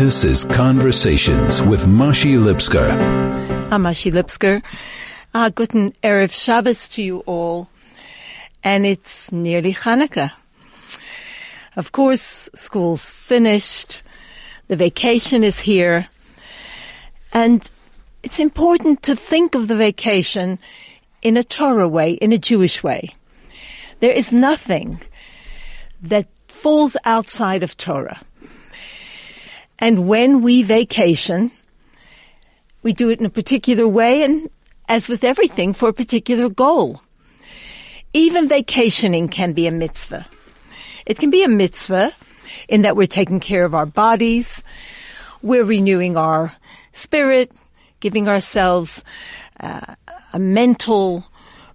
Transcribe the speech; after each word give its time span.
This 0.00 0.24
is 0.24 0.46
Conversations 0.46 1.62
with 1.62 1.84
Mashi 1.84 2.38
Lipskar. 2.38 2.90
I'm 3.70 3.82
Mashi 3.82 4.10
Lipskar. 4.10 4.62
Uh, 5.34 5.50
guten 5.50 5.92
Erev 6.02 6.32
Shabbos 6.32 6.88
to 6.88 7.02
you 7.02 7.18
all. 7.26 7.68
And 8.64 8.86
it's 8.86 9.30
nearly 9.30 9.74
Hanukkah. 9.74 10.32
Of 11.76 11.92
course, 11.92 12.48
school's 12.54 13.12
finished. 13.12 14.00
The 14.68 14.76
vacation 14.76 15.44
is 15.44 15.60
here. 15.60 16.08
And 17.34 17.70
it's 18.22 18.40
important 18.40 19.02
to 19.02 19.14
think 19.14 19.54
of 19.54 19.68
the 19.68 19.76
vacation 19.76 20.58
in 21.20 21.36
a 21.36 21.44
Torah 21.44 21.88
way, 21.88 22.12
in 22.12 22.32
a 22.32 22.38
Jewish 22.38 22.82
way. 22.82 23.10
There 23.98 24.12
is 24.12 24.32
nothing 24.32 25.02
that 26.00 26.26
falls 26.48 26.96
outside 27.04 27.62
of 27.62 27.76
Torah. 27.76 28.22
And 29.80 30.06
when 30.06 30.42
we 30.42 30.62
vacation, 30.62 31.50
we 32.82 32.92
do 32.92 33.08
it 33.08 33.18
in 33.18 33.26
a 33.26 33.30
particular 33.30 33.88
way 33.88 34.22
and 34.22 34.50
as 34.88 35.08
with 35.08 35.24
everything 35.24 35.72
for 35.72 35.88
a 35.88 35.92
particular 35.92 36.48
goal. 36.48 37.00
Even 38.12 38.48
vacationing 38.48 39.28
can 39.28 39.52
be 39.52 39.66
a 39.66 39.70
mitzvah. 39.70 40.26
It 41.06 41.18
can 41.18 41.30
be 41.30 41.44
a 41.44 41.48
mitzvah 41.48 42.12
in 42.68 42.82
that 42.82 42.96
we're 42.96 43.06
taking 43.06 43.40
care 43.40 43.64
of 43.64 43.74
our 43.74 43.86
bodies, 43.86 44.62
we're 45.42 45.64
renewing 45.64 46.16
our 46.16 46.52
spirit, 46.92 47.52
giving 48.00 48.28
ourselves 48.28 49.04
uh, 49.60 49.94
a 50.32 50.38
mental 50.38 51.24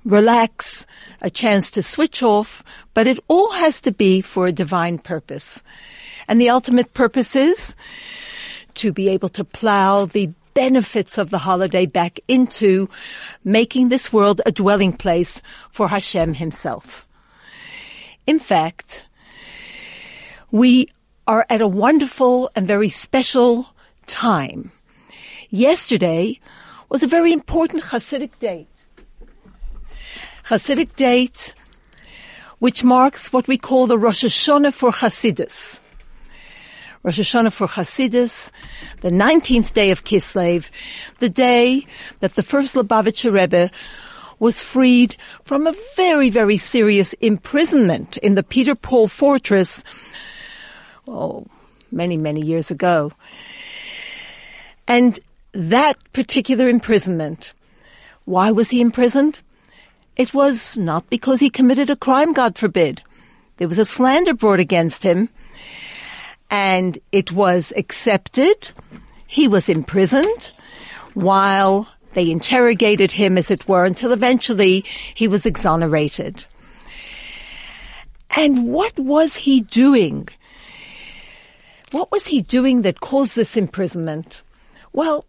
relax, 0.04 0.86
a 1.22 1.30
chance 1.30 1.72
to 1.72 1.82
switch 1.82 2.22
off, 2.22 2.64
but 2.94 3.08
it 3.08 3.20
all 3.28 3.52
has 3.52 3.82
to 3.82 3.92
be 3.92 4.22
for 4.22 4.46
a 4.46 4.52
divine 4.52 5.00
purpose. 5.00 5.64
And 6.28 6.40
the 6.40 6.50
ultimate 6.50 6.94
purpose 6.94 7.36
is 7.36 7.76
to 8.76 8.92
be 8.92 9.08
able 9.10 9.30
to 9.30 9.44
plow 9.44 10.06
the 10.06 10.32
benefits 10.54 11.18
of 11.18 11.30
the 11.30 11.40
holiday 11.40 11.86
back 11.86 12.20
into 12.28 12.90
making 13.44 13.90
this 13.90 14.12
world 14.12 14.42
a 14.46 14.52
dwelling 14.52 14.94
place 14.94 15.42
for 15.72 15.90
Hashem 15.90 16.34
himself. 16.36 17.06
In 18.26 18.40
fact, 18.40 19.06
we 20.52 20.88
are 21.28 21.46
at 21.50 21.62
a 21.62 21.68
wonderful 21.68 22.50
and 22.56 22.68
very 22.68 22.90
special 22.90 23.74
time. 24.08 24.72
Yesterday 25.50 26.40
was 26.90 27.04
a 27.04 27.08
very 27.08 27.34
important 27.34 27.84
Hasidic 27.84 28.40
date. 28.40 28.68
Hasidic 30.46 30.96
date 30.96 31.54
which 32.60 32.84
marks 32.84 33.34
what 33.34 33.48
we 33.48 33.58
call 33.58 33.88
the 33.88 33.98
Rosh 33.98 34.24
Hashanah 34.24 34.74
for 34.74 34.92
Hasidus. 34.92 35.80
Rosh 37.06 37.20
Hashanah 37.20 37.54
for 37.54 37.68
Hasidus, 37.68 38.50
the 39.02 39.12
19th 39.12 39.74
day 39.74 39.92
of 39.92 40.06
Kislev, 40.06 40.72
the 41.20 41.30
day 41.30 41.86
that 42.20 42.34
the 42.34 42.42
first 42.42 42.74
Lubavitcher 42.74 43.32
Rebbe 43.32 43.70
was 44.40 44.60
freed 44.60 45.16
from 45.44 45.68
a 45.68 45.76
very, 45.96 46.32
very 46.32 46.58
serious 46.58 47.14
imprisonment 47.22 48.18
in 48.18 48.34
the 48.34 48.42
Peter 48.42 48.74
Paul 48.74 49.08
fortress, 49.08 49.84
oh, 51.08 51.46
many, 51.92 52.18
many 52.18 52.42
years 52.42 52.72
ago. 52.72 53.12
And 54.88 55.20
that 55.52 55.98
particular 56.12 56.68
imprisonment, 56.68 57.54
why 58.24 58.50
was 58.50 58.72
he 58.72 58.82
imprisoned? 58.82 59.42
It 60.16 60.34
was 60.34 60.76
not 60.76 61.08
because 61.12 61.40
he 61.40 61.52
committed 61.52 61.92
a 61.92 61.96
crime, 61.96 62.34
God 62.34 62.58
forbid. 62.58 63.04
There 63.58 63.68
was 63.68 63.78
a 63.78 63.86
slander 63.86 64.34
brought 64.34 64.60
against 64.60 65.04
him 65.04 65.30
and 66.50 67.00
it 67.12 67.32
was 67.32 67.74
accepted. 67.76 68.70
He 69.28 69.48
was 69.48 69.70
imprisoned 69.70 70.52
while 71.14 71.88
they 72.14 72.32
interrogated 72.32 73.12
him, 73.12 73.38
as 73.38 73.52
it 73.52 73.68
were, 73.68 73.86
until 73.86 74.12
eventually 74.12 74.86
he 75.14 75.28
was 75.28 75.46
exonerated. 75.46 76.46
And 78.38 78.68
what 78.68 78.98
was 78.98 79.36
he 79.36 79.62
doing? 79.62 80.28
What 81.92 82.12
was 82.12 82.28
he 82.28 82.42
doing 82.42 82.82
that 82.82 83.00
caused 83.00 83.36
this 83.36 83.56
imprisonment? 83.56 84.42
Well, 84.94 85.26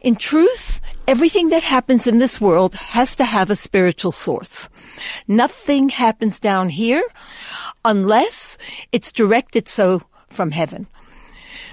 in 0.00 0.16
truth, 0.16 0.80
everything 1.06 1.48
that 1.50 1.62
happens 1.62 2.06
in 2.06 2.18
this 2.18 2.40
world 2.40 2.74
has 2.74 3.16
to 3.16 3.24
have 3.24 3.50
a 3.50 3.56
spiritual 3.56 4.12
source. 4.12 4.68
Nothing 5.26 5.88
happens 5.88 6.38
down 6.40 6.68
here 6.68 7.02
unless 7.84 8.58
it's 8.92 9.12
directed 9.12 9.68
so 9.68 10.02
from 10.30 10.50
heaven. 10.50 10.86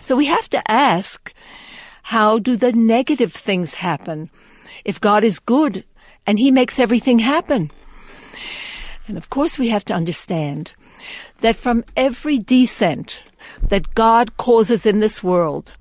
So 0.04 0.16
we 0.16 0.26
have 0.26 0.50
to 0.52 0.72
ask, 0.72 1.34
how 2.04 2.40
do 2.40 2.56
the 2.56 2.72
negative 2.72 3.34
things 3.34 3.74
happen? 3.74 4.30
If 4.84 5.02
God 5.02 5.24
is 5.24 5.40
good 5.40 5.84
and 6.28 6.38
He 6.38 6.52
makes 6.52 6.80
everything 6.80 7.20
happen. 7.20 7.72
And 9.08 9.18
of 9.18 9.30
course 9.30 9.58
we 9.58 9.70
have 9.70 9.86
to 9.86 9.94
understand 9.94 10.74
that 11.42 11.56
from 11.56 11.84
every 11.96 12.38
descent 12.38 13.22
that 13.70 13.94
God 13.96 14.38
causes 14.38 14.86
in 14.86 15.00
this 15.00 15.24
world, 15.24 15.76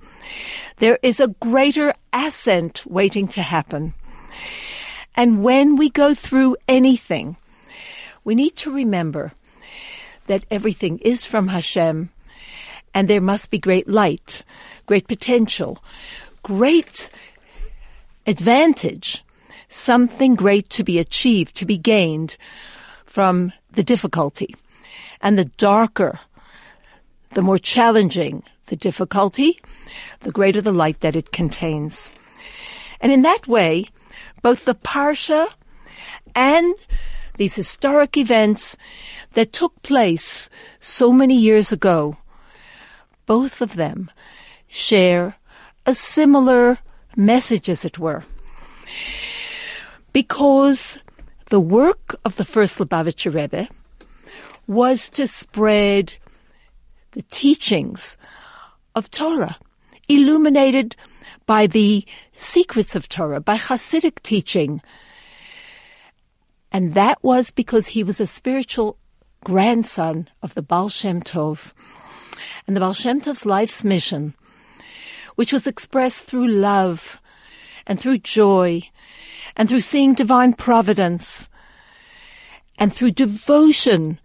there 0.79 0.99
is 1.03 1.21
a 1.21 1.29
greater 1.29 1.95
ascent 2.13 2.83
waiting 2.87 3.29
to 3.29 3.43
happen. 3.43 3.95
And 5.15 5.43
when 5.43 5.77
we 5.77 5.91
go 5.91 6.15
through 6.15 6.57
anything, 6.67 7.37
we 8.25 8.35
need 8.35 8.57
to 8.57 8.73
remember 8.73 9.33
that 10.27 10.45
everything 10.51 10.99
is 10.99 11.27
from 11.27 11.49
Hashem 11.49 12.11
and 12.95 13.09
there 13.09 13.21
must 13.21 13.51
be 13.51 13.59
great 13.59 13.89
light, 13.89 14.45
great 14.87 15.09
potential, 15.09 15.83
great 16.43 17.11
advantage, 18.27 19.25
something 19.69 20.37
great 20.37 20.71
to 20.71 20.85
be 20.85 20.99
achieved, 20.99 21.57
to 21.57 21.67
be 21.67 21.77
gained 21.77 22.37
from 23.05 23.53
the 23.73 23.83
difficulty. 23.83 24.55
And 25.21 25.37
the 25.37 25.47
darker, 25.57 26.21
the 27.35 27.43
more 27.43 27.59
challenging 27.59 28.45
the 28.67 28.77
difficulty, 28.77 29.59
the 30.21 30.31
greater 30.31 30.61
the 30.61 30.73
light 30.73 31.01
that 31.01 31.17
it 31.17 31.33
contains. 31.33 32.13
And 33.01 33.13
in 33.13 33.23
that 33.23 33.47
way, 33.47 33.87
both 34.43 34.65
the 34.65 34.75
Parsha 34.75 35.49
and 36.35 36.75
these 37.37 37.55
historic 37.55 38.17
events 38.17 38.77
that 39.33 39.53
took 39.53 39.83
place 39.83 40.49
so 40.81 41.13
many 41.13 41.37
years 41.37 41.73
ago 41.73 42.17
both 43.27 43.61
of 43.61 43.77
them 43.77 44.11
share 44.69 45.37
a 45.87 45.95
similar 45.95 46.79
message, 47.17 47.69
as 47.69 47.85
it 47.85 47.99
were. 47.99 48.25
Because 50.13 50.99
the 51.47 51.61
work 51.61 52.17
of 52.25 52.37
the 52.37 52.45
first 52.45 52.79
Lubavitcher 52.79 53.33
Rebbe 53.33 53.69
was 54.67 55.09
to 55.11 55.27
spread 55.27 56.15
the 57.13 57.23
teachings 57.23 58.17
of 58.95 59.11
Torah, 59.11 59.57
illuminated 60.09 60.97
by 61.47 61.67
the 61.67 62.05
secrets 62.37 62.97
of 62.97 63.09
Torah, 63.09 63.41
by 63.41 63.57
Hasidic 63.57 64.23
teaching. 64.23 64.81
And 66.73 66.95
that 66.95 67.23
was 67.23 67.51
because 67.51 67.89
he 67.89 68.03
was 68.03 68.21
a 68.21 68.27
spiritual 68.27 68.99
grandson 69.45 70.29
of 70.43 70.55
the 70.55 70.63
Baal 70.63 70.89
Shem 70.89 71.23
Tov 71.23 71.73
and 72.67 72.77
the 72.77 72.81
Baal 72.81 72.93
Shem 72.93 73.21
Tov's 73.21 73.47
life's 73.47 73.85
mission, 73.85 74.35
which 75.35 75.53
was 75.53 75.67
expressed 75.67 76.25
through 76.25 76.49
love 76.49 77.21
and 77.87 78.01
through 78.01 78.19
joy 78.19 78.83
and 79.57 79.69
through 79.69 79.81
seeing 79.81 80.15
divine 80.15 80.53
providence 80.53 81.49
and 82.79 82.93
through 82.93 83.13
devotion 83.13 84.19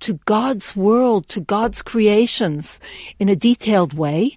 to 0.00 0.14
God's 0.26 0.76
world, 0.76 1.28
to 1.30 1.40
God's 1.40 1.82
creations 1.82 2.78
in 3.18 3.28
a 3.28 3.36
detailed 3.36 3.94
way. 3.94 4.36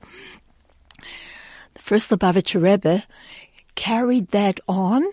The 1.74 1.82
first 1.82 2.10
Lubavitcher 2.10 2.62
Rebbe 2.62 3.04
carried 3.76 4.30
that 4.30 4.60
on 4.68 5.06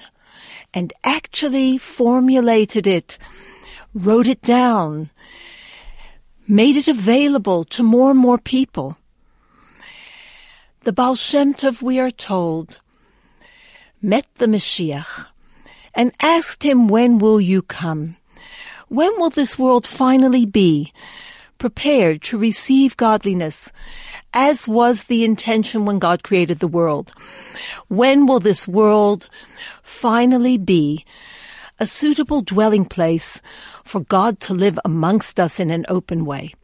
and 0.73 0.93
actually 1.05 1.79
formulated 1.79 2.87
it, 2.87 3.19
wrote 3.95 4.27
it 4.27 4.43
down, 4.43 5.11
made 6.49 6.77
it 6.77 6.89
available 6.89 7.65
to 7.65 7.83
more 7.83 8.11
and 8.11 8.19
more 8.19 8.39
people. 8.39 8.97
The 10.83 10.93
Baal 10.93 11.17
Shem 11.17 11.55
Tov, 11.55 11.83
we 11.83 11.99
are 11.99 12.11
told, 12.11 12.81
met 14.01 14.27
the 14.37 14.47
Mashiach 14.47 15.27
and 15.95 16.13
asked 16.21 16.63
him, 16.63 16.87
when 16.87 17.19
will 17.19 17.41
you 17.41 17.63
come? 17.63 18.17
When 18.89 19.19
will 19.19 19.31
this 19.31 19.59
world 19.59 19.87
finally 19.87 20.47
be 20.47 20.93
prepared 21.59 22.23
to 22.23 22.39
receive 22.39 22.97
godliness 22.97 23.73
as 24.33 24.69
was 24.69 25.05
the 25.05 25.25
intention 25.25 25.87
when 25.87 25.99
God 25.99 26.23
created 26.23 26.61
the 26.61 26.69
world? 26.69 27.13
When 27.89 28.27
will 28.27 28.39
this 28.39 28.69
world 28.69 29.29
finally 29.83 30.59
be 30.59 31.05
a 31.81 31.87
suitable 31.87 32.43
dwelling 32.43 32.85
place 32.85 33.41
for 33.87 34.01
God 34.01 34.41
to 34.41 34.55
live 34.55 34.79
amongst 34.85 35.39
us 35.41 35.61
in 35.61 35.71
an 35.71 35.87
open 35.89 36.25
way. 36.25 36.55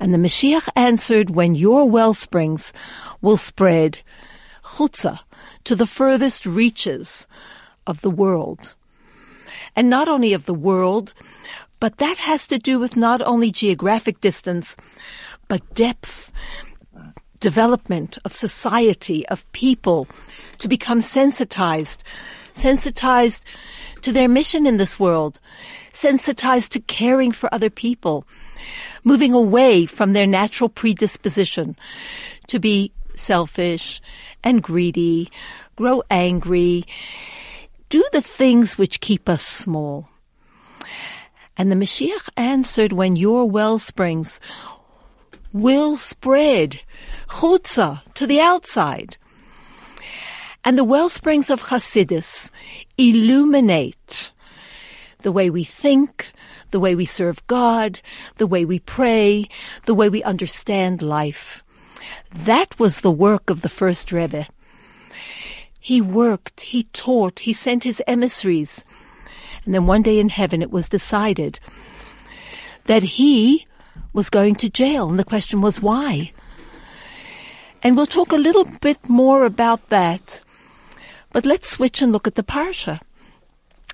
And 0.00 0.12
the 0.12 0.18
Mashiach 0.18 0.68
answered, 0.74 1.30
when 1.30 1.54
your 1.54 1.88
well 1.88 2.14
springs 2.14 2.72
will 3.20 3.36
spread 3.36 4.00
chutza 4.64 5.20
to 5.64 5.76
the 5.76 5.86
furthest 5.86 6.46
reaches 6.46 7.26
of 7.86 8.00
the 8.00 8.10
world. 8.10 8.74
And 9.76 9.88
not 9.88 10.08
only 10.08 10.32
of 10.32 10.46
the 10.46 10.54
world, 10.54 11.14
but 11.80 11.98
that 11.98 12.16
has 12.18 12.46
to 12.48 12.58
do 12.58 12.78
with 12.78 12.96
not 12.96 13.20
only 13.22 13.50
geographic 13.50 14.20
distance, 14.20 14.76
but 15.48 15.74
depth, 15.74 16.32
development 17.40 18.18
of 18.24 18.34
society, 18.34 19.26
of 19.28 19.50
people, 19.52 20.06
to 20.58 20.68
become 20.68 21.00
sensitized, 21.00 22.04
sensitized 22.52 23.44
to 24.02 24.12
their 24.12 24.28
mission 24.28 24.66
in 24.66 24.76
this 24.76 24.98
world, 25.00 25.40
sensitized 25.92 26.72
to 26.72 26.80
caring 26.80 27.32
for 27.32 27.52
other 27.52 27.70
people, 27.70 28.26
moving 29.04 29.32
away 29.32 29.86
from 29.86 30.12
their 30.12 30.26
natural 30.26 30.68
predisposition 30.68 31.76
to 32.48 32.58
be 32.58 32.92
selfish 33.14 34.00
and 34.44 34.62
greedy, 34.62 35.30
grow 35.76 36.02
angry, 36.10 36.84
do 37.88 38.04
the 38.12 38.22
things 38.22 38.78
which 38.78 39.00
keep 39.00 39.28
us 39.28 39.44
small. 39.44 40.08
And 41.56 41.70
the 41.70 41.76
Mashiach 41.76 42.28
answered, 42.36 42.92
when 42.92 43.16
your 43.16 43.48
well 43.48 43.78
springs 43.78 44.40
will 45.52 45.96
spread 45.96 46.80
chutza 47.28 48.02
to 48.14 48.26
the 48.26 48.40
outside. 48.40 49.16
And 50.64 50.78
the 50.78 50.84
well 50.84 51.08
springs 51.08 51.50
of 51.50 51.60
Hasidus 51.60 52.50
illuminate 52.96 54.30
the 55.20 55.32
way 55.32 55.50
we 55.50 55.64
think, 55.64 56.32
the 56.70 56.80
way 56.80 56.94
we 56.94 57.04
serve 57.04 57.44
God, 57.46 58.00
the 58.38 58.46
way 58.46 58.64
we 58.64 58.78
pray, 58.78 59.48
the 59.84 59.94
way 59.94 60.08
we 60.08 60.22
understand 60.22 61.02
life. 61.02 61.62
That 62.32 62.78
was 62.78 63.00
the 63.00 63.10
work 63.10 63.50
of 63.50 63.62
the 63.62 63.68
first 63.68 64.12
Rebbe. 64.12 64.46
He 65.78 66.00
worked, 66.00 66.60
he 66.60 66.84
taught, 66.92 67.40
he 67.40 67.52
sent 67.52 67.82
his 67.84 68.02
emissaries. 68.06 68.84
And 69.64 69.74
then 69.74 69.86
one 69.86 70.02
day 70.02 70.18
in 70.18 70.28
heaven 70.28 70.62
it 70.62 70.70
was 70.70 70.88
decided 70.88 71.58
that 72.86 73.02
he 73.02 73.66
was 74.12 74.30
going 74.30 74.54
to 74.56 74.68
jail. 74.68 75.08
And 75.08 75.18
the 75.18 75.24
question 75.24 75.60
was 75.60 75.80
why? 75.80 76.32
And 77.82 77.96
we'll 77.96 78.06
talk 78.06 78.32
a 78.32 78.36
little 78.36 78.64
bit 78.80 79.08
more 79.08 79.44
about 79.44 79.88
that. 79.88 80.40
But 81.32 81.46
let's 81.46 81.70
switch 81.70 82.02
and 82.02 82.12
look 82.12 82.26
at 82.26 82.34
the 82.34 82.42
Parsha. 82.42 83.00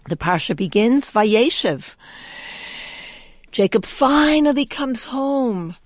The 0.08 0.16
Parsha 0.16 0.56
begins, 0.56 1.10
Vayeshev. 1.10 1.94
Jacob 3.52 3.84
finally 3.84 4.66
comes 4.66 5.04
home. 5.04 5.76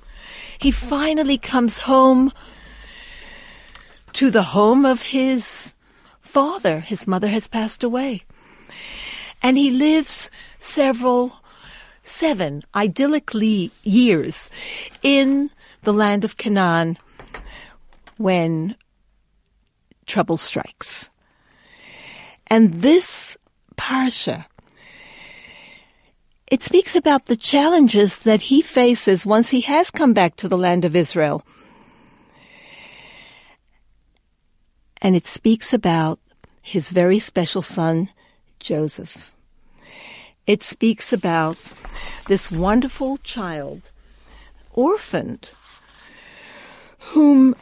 He 0.58 0.70
finally 0.70 1.38
comes 1.38 1.78
home 1.78 2.32
to 4.14 4.30
the 4.30 4.42
home 4.42 4.86
of 4.86 5.02
his 5.02 5.74
father. 6.20 6.80
His 6.80 7.06
mother 7.06 7.28
has 7.28 7.48
passed 7.48 7.84
away. 7.84 8.22
And 9.42 9.58
he 9.58 9.70
lives 9.70 10.30
several, 10.60 11.40
seven 12.02 12.62
idyllically 12.74 13.70
years 13.82 14.48
in 15.02 15.50
the 15.82 15.92
land 15.92 16.24
of 16.24 16.36
Canaan 16.36 16.98
when 18.16 18.76
trouble 20.06 20.36
strikes. 20.36 21.10
And 22.52 22.74
this 22.82 23.38
parsha, 23.78 24.44
it 26.46 26.62
speaks 26.62 26.94
about 26.94 27.24
the 27.24 27.34
challenges 27.34 28.18
that 28.28 28.42
he 28.42 28.60
faces 28.60 29.24
once 29.24 29.48
he 29.48 29.62
has 29.62 29.90
come 29.90 30.12
back 30.12 30.36
to 30.36 30.48
the 30.48 30.58
land 30.58 30.84
of 30.84 30.94
Israel. 30.94 31.46
And 35.00 35.16
it 35.16 35.26
speaks 35.26 35.72
about 35.72 36.20
his 36.60 36.90
very 36.90 37.18
special 37.18 37.62
son, 37.62 38.10
Joseph. 38.60 39.30
It 40.46 40.62
speaks 40.62 41.10
about 41.10 41.56
this 42.28 42.50
wonderful 42.50 43.16
child, 43.16 43.90
orphaned, 44.74 45.52
whom 47.16 47.56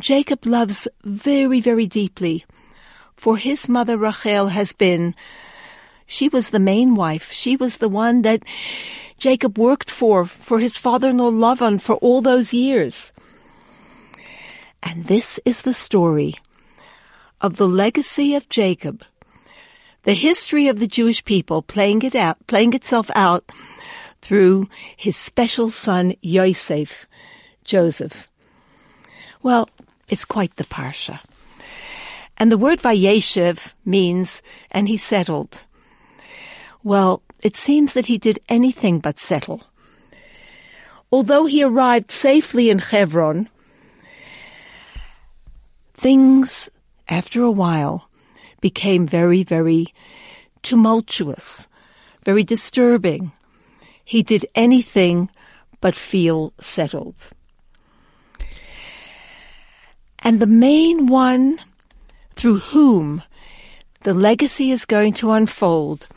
Jacob 0.00 0.44
loves 0.44 0.88
very, 1.04 1.60
very 1.60 1.86
deeply, 1.86 2.44
for 3.16 3.36
his 3.36 3.68
mother 3.68 3.96
Rachel 3.96 4.48
has 4.48 4.72
been, 4.72 5.14
she 6.06 6.28
was 6.28 6.50
the 6.50 6.58
main 6.58 6.94
wife. 6.94 7.32
She 7.32 7.56
was 7.56 7.78
the 7.78 7.88
one 7.88 8.22
that 8.22 8.42
Jacob 9.18 9.58
worked 9.58 9.90
for, 9.90 10.26
for 10.26 10.58
his 10.58 10.76
father-in-law 10.76 11.30
Lavan 11.30 11.80
for 11.80 11.96
all 11.96 12.20
those 12.20 12.52
years. 12.52 13.12
And 14.82 15.06
this 15.06 15.40
is 15.44 15.62
the 15.62 15.72
story 15.72 16.34
of 17.40 17.56
the 17.56 17.68
legacy 17.68 18.34
of 18.34 18.48
Jacob, 18.48 19.04
the 20.02 20.12
history 20.12 20.68
of 20.68 20.78
the 20.78 20.86
Jewish 20.86 21.24
people 21.24 21.62
playing 21.62 22.02
it 22.02 22.14
out, 22.14 22.36
playing 22.46 22.74
itself 22.74 23.10
out 23.14 23.50
through 24.20 24.68
his 24.96 25.16
special 25.16 25.70
son 25.70 26.14
Yosef, 26.20 27.06
Joseph. 27.64 28.28
Well, 29.42 29.68
it's 30.08 30.24
quite 30.24 30.56
the 30.56 30.64
parsha. 30.64 31.20
And 32.36 32.50
the 32.50 32.58
word 32.58 32.80
Vayeshev 32.80 33.72
means, 33.84 34.42
and 34.70 34.88
he 34.88 34.96
settled. 34.96 35.62
Well, 36.82 37.22
it 37.40 37.56
seems 37.56 37.92
that 37.92 38.06
he 38.06 38.18
did 38.18 38.40
anything 38.48 38.98
but 38.98 39.18
settle. 39.18 39.62
Although 41.12 41.46
he 41.46 41.62
arrived 41.62 42.10
safely 42.10 42.70
in 42.70 42.78
Hebron, 42.80 43.48
things, 45.94 46.68
after 47.08 47.42
a 47.42 47.50
while, 47.50 48.08
became 48.60 49.06
very, 49.06 49.42
very 49.42 49.94
tumultuous, 50.62 51.68
very 52.24 52.42
disturbing. 52.42 53.30
He 54.04 54.22
did 54.22 54.46
anything 54.54 55.30
but 55.80 55.94
feel 55.94 56.52
settled. 56.58 57.28
And 60.18 60.40
the 60.40 60.46
main 60.46 61.06
one 61.06 61.60
through 62.36 62.58
whom 62.58 63.22
the 64.02 64.14
legacy 64.14 64.70
is 64.70 64.84
going 64.84 65.14
to 65.14 65.32
unfold 65.32 66.08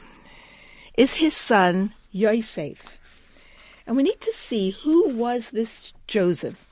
is 0.97 1.15
his 1.15 1.35
son, 1.35 1.93
Yosef. 2.11 2.97
And 3.85 3.95
we 3.95 4.03
need 4.03 4.19
to 4.21 4.33
see 4.33 4.71
who 4.71 5.09
was 5.09 5.51
this 5.51 5.93
Joseph 6.07 6.65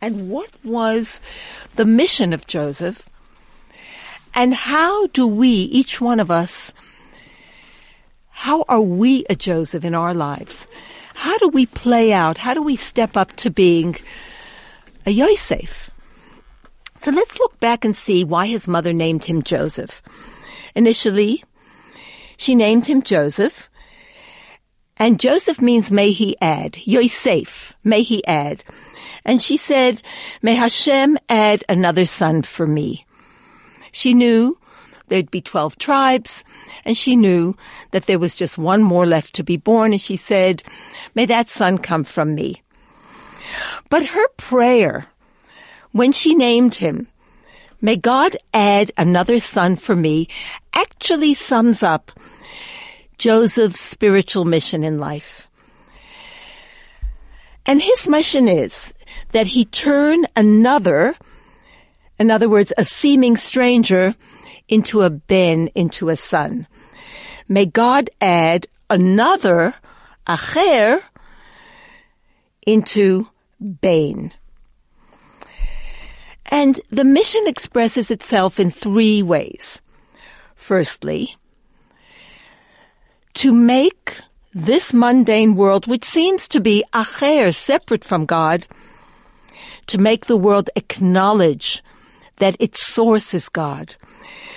and 0.00 0.30
what 0.30 0.50
was 0.62 1.20
the 1.74 1.84
mission 1.84 2.32
of 2.32 2.46
Joseph 2.46 3.02
and 4.36 4.52
how 4.52 5.06
do 5.08 5.26
we, 5.26 5.48
each 5.48 5.98
one 5.98 6.20
of 6.20 6.30
us, 6.30 6.74
how 8.28 8.66
are 8.68 8.82
we 8.82 9.24
a 9.30 9.34
Joseph 9.34 9.82
in 9.82 9.94
our 9.94 10.12
lives? 10.12 10.66
How 11.14 11.38
do 11.38 11.48
we 11.48 11.64
play 11.64 12.12
out? 12.12 12.36
How 12.36 12.52
do 12.52 12.62
we 12.62 12.76
step 12.76 13.16
up 13.16 13.34
to 13.36 13.50
being 13.50 13.96
a 15.06 15.10
Yosef? 15.10 15.85
So 17.02 17.10
let's 17.12 17.38
look 17.38 17.60
back 17.60 17.84
and 17.84 17.96
see 17.96 18.24
why 18.24 18.46
his 18.46 18.66
mother 18.66 18.92
named 18.92 19.24
him 19.26 19.42
Joseph. 19.42 20.02
Initially, 20.74 21.44
she 22.36 22.54
named 22.54 22.86
him 22.86 23.02
Joseph, 23.02 23.70
and 24.96 25.20
Joseph 25.20 25.60
means 25.60 25.90
may 25.90 26.10
he 26.10 26.36
add. 26.40 26.78
Yosef, 26.84 27.74
may 27.84 28.02
he 28.02 28.26
add. 28.26 28.64
And 29.24 29.42
she 29.42 29.56
said, 29.56 30.02
may 30.42 30.54
Hashem 30.54 31.18
add 31.28 31.64
another 31.68 32.06
son 32.06 32.42
for 32.42 32.66
me. 32.66 33.06
She 33.92 34.14
knew 34.14 34.58
there'd 35.08 35.30
be 35.30 35.40
12 35.40 35.78
tribes, 35.78 36.44
and 36.84 36.96
she 36.96 37.14
knew 37.14 37.56
that 37.92 38.06
there 38.06 38.18
was 38.18 38.34
just 38.34 38.58
one 38.58 38.82
more 38.82 39.06
left 39.06 39.34
to 39.34 39.44
be 39.44 39.56
born, 39.56 39.92
and 39.92 40.00
she 40.00 40.16
said, 40.16 40.62
may 41.14 41.26
that 41.26 41.48
son 41.48 41.78
come 41.78 42.04
from 42.04 42.34
me. 42.34 42.62
But 43.90 44.06
her 44.06 44.28
prayer 44.36 45.06
when 45.96 46.12
she 46.12 46.34
named 46.34 46.76
him, 46.76 47.08
may 47.80 47.96
God 47.96 48.36
add 48.52 48.92
another 48.96 49.40
son 49.40 49.76
for 49.76 49.96
me, 49.96 50.28
actually 50.74 51.34
sums 51.34 51.82
up 51.82 52.12
Joseph's 53.18 53.80
spiritual 53.80 54.44
mission 54.44 54.84
in 54.84 54.98
life. 54.98 55.48
And 57.64 57.82
his 57.82 58.06
mission 58.06 58.46
is 58.46 58.92
that 59.32 59.48
he 59.48 59.64
turn 59.64 60.26
another, 60.36 61.16
in 62.18 62.30
other 62.30 62.48
words, 62.48 62.72
a 62.76 62.84
seeming 62.84 63.36
stranger, 63.36 64.14
into 64.68 65.02
a 65.02 65.10
ben, 65.10 65.68
into 65.74 66.08
a 66.08 66.16
son. 66.16 66.66
May 67.48 67.66
God 67.66 68.10
add 68.20 68.66
another, 68.90 69.74
acher, 70.26 71.02
into 72.66 73.28
Bain. 73.80 74.32
And 76.46 76.80
the 76.90 77.04
mission 77.04 77.46
expresses 77.46 78.10
itself 78.10 78.60
in 78.60 78.70
three 78.70 79.22
ways. 79.22 79.80
Firstly, 80.54 81.36
to 83.34 83.52
make 83.52 84.20
this 84.54 84.94
mundane 84.94 85.54
world, 85.54 85.86
which 85.86 86.04
seems 86.04 86.48
to 86.48 86.60
be 86.60 86.82
acher, 86.92 87.54
separate 87.54 88.04
from 88.04 88.24
God, 88.24 88.66
to 89.88 89.98
make 89.98 90.26
the 90.26 90.36
world 90.36 90.70
acknowledge 90.74 91.82
that 92.38 92.56
its 92.58 92.84
source 92.84 93.34
is 93.34 93.48
God, 93.48 93.94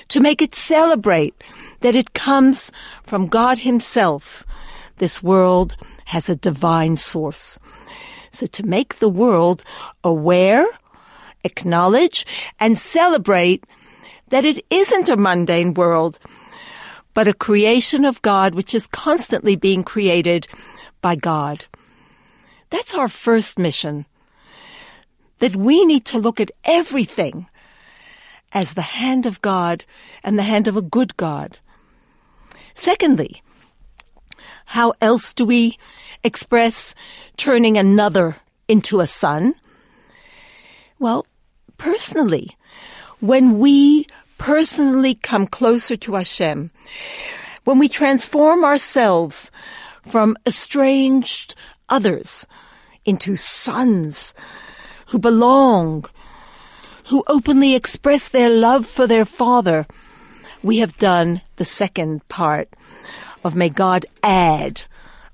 to 0.07 0.19
make 0.19 0.41
it 0.41 0.55
celebrate 0.55 1.35
that 1.81 1.95
it 1.95 2.13
comes 2.13 2.71
from 3.03 3.27
God 3.27 3.59
himself. 3.59 4.45
This 4.97 5.21
world 5.21 5.75
has 6.05 6.29
a 6.29 6.35
divine 6.35 6.97
source. 6.97 7.59
So 8.31 8.45
to 8.47 8.63
make 8.63 8.95
the 8.95 9.09
world 9.09 9.63
aware, 10.03 10.65
acknowledge, 11.43 12.25
and 12.59 12.77
celebrate 12.77 13.63
that 14.29 14.45
it 14.45 14.63
isn't 14.69 15.09
a 15.09 15.17
mundane 15.17 15.73
world, 15.73 16.19
but 17.13 17.27
a 17.27 17.33
creation 17.33 18.05
of 18.05 18.21
God 18.21 18.55
which 18.55 18.73
is 18.73 18.87
constantly 18.87 19.55
being 19.55 19.83
created 19.83 20.47
by 21.01 21.15
God. 21.15 21.65
That's 22.69 22.93
our 22.93 23.09
first 23.09 23.57
mission. 23.57 24.05
That 25.39 25.55
we 25.55 25.85
need 25.85 26.05
to 26.05 26.19
look 26.19 26.39
at 26.39 26.51
everything 26.63 27.47
as 28.51 28.73
the 28.73 28.81
hand 28.81 29.25
of 29.25 29.41
God 29.41 29.85
and 30.23 30.37
the 30.37 30.43
hand 30.43 30.67
of 30.67 30.75
a 30.75 30.81
good 30.81 31.15
God. 31.17 31.59
Secondly, 32.75 33.41
how 34.65 34.93
else 35.01 35.33
do 35.33 35.45
we 35.45 35.77
express 36.23 36.93
turning 37.37 37.77
another 37.77 38.37
into 38.67 38.99
a 38.99 39.07
son? 39.07 39.55
Well, 40.99 41.25
personally, 41.79 42.55
when 43.19 43.57
we 43.57 44.05
personally 44.37 45.15
come 45.15 45.47
closer 45.47 45.97
to 45.97 46.13
Hashem, 46.13 46.69
when 47.63 47.79
we 47.79 47.89
transform 47.89 48.63
ourselves 48.63 49.49
from 50.05 50.37
estranged 50.45 51.55
others 51.89 52.45
into 53.05 53.35
sons 53.35 54.35
who 55.07 55.17
belong, 55.17 56.05
who 57.07 57.23
openly 57.25 57.73
express 57.73 58.27
their 58.27 58.49
love 58.49 58.85
for 58.85 59.07
their 59.07 59.25
father, 59.25 59.87
we 60.61 60.77
have 60.77 60.97
done 60.97 61.41
the 61.55 61.65
second 61.65 62.27
part 62.27 62.69
of 63.43 63.55
may 63.55 63.69
God 63.69 64.05
add 64.21 64.83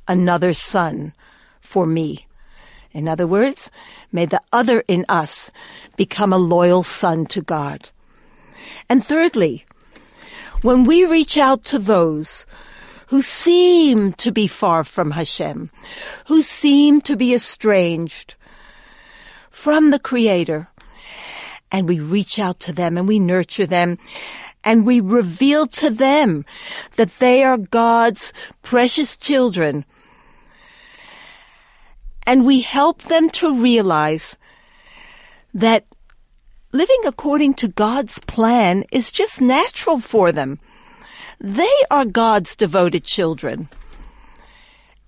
another 0.08 0.54
son 0.54 1.14
for 1.60 1.86
me. 1.86 2.28
In 2.96 3.10
other 3.10 3.28
words, 3.28 3.70
may 4.14 4.26
the 4.26 4.42
other 4.54 4.80
in 4.88 5.04
us 5.10 5.52
become 5.98 6.32
a 6.32 6.38
loyal 6.38 6.82
son 6.82 7.26
to 7.26 7.42
God. 7.42 7.90
And 8.88 9.06
thirdly, 9.06 9.66
when 10.62 10.86
we 10.86 11.04
reach 11.04 11.38
out 11.38 11.66
to 11.66 11.78
those 11.78 12.46
who 13.08 13.22
seem 13.22 14.14
to 14.14 14.32
be 14.32 14.48
far 14.48 14.86
from 14.86 15.12
Hashem, 15.12 15.72
who 16.28 16.42
seem 16.42 17.02
to 17.02 17.18
be 17.18 17.34
estranged 17.34 18.36
from 19.52 19.92
the 19.92 20.00
Creator, 20.00 20.70
and 21.70 21.90
we 21.90 22.00
reach 22.00 22.40
out 22.40 22.62
to 22.62 22.72
them 22.72 22.98
and 22.98 23.10
we 23.10 23.20
nurture 23.20 23.66
them 23.66 23.98
and 24.64 24.86
we 24.86 25.02
reveal 25.02 25.68
to 25.68 25.90
them 25.90 26.46
that 26.96 27.20
they 27.20 27.44
are 27.44 27.58
God's 27.58 28.32
precious 28.64 29.18
children. 29.18 29.84
And 32.26 32.46
we 32.46 32.62
help 32.62 33.04
them 33.04 33.30
to 33.32 33.54
realize 33.54 34.36
that 35.54 35.86
living 36.72 37.02
according 37.06 37.54
to 37.56 37.68
God's 37.68 38.20
plan 38.20 38.84
is 38.92 39.12
just 39.12 39.40
natural 39.40 40.00
for 40.00 40.32
them. 40.32 40.60
They 41.40 41.72
are 41.92 42.06
God's 42.06 42.56
devoted 42.56 43.04
children. 43.04 43.70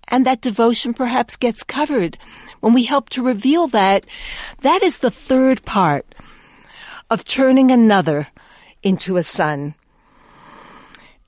And 0.08 0.26
that 0.26 0.42
devotion 0.42 0.94
perhaps 0.94 1.36
gets 1.36 1.64
covered 1.64 2.18
when 2.60 2.74
we 2.74 2.84
help 2.84 3.10
to 3.10 3.24
reveal 3.24 3.68
that. 3.70 4.06
That 4.62 4.82
is 4.84 4.98
the 4.98 5.12
third 5.12 5.66
part 5.66 6.06
of 7.10 7.26
turning 7.26 7.72
another 7.72 8.28
into 8.84 9.18
a 9.18 9.24
son. 9.24 9.76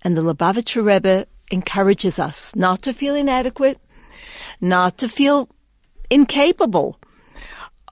And 0.01 0.15
the 0.15 0.21
Lubavitcher 0.21 0.83
Rebbe 0.83 1.27
encourages 1.51 2.19
us 2.19 2.55
not 2.55 2.81
to 2.83 2.93
feel 2.93 3.15
inadequate, 3.15 3.79
not 4.61 4.97
to 4.99 5.09
feel 5.09 5.49
incapable 6.09 6.99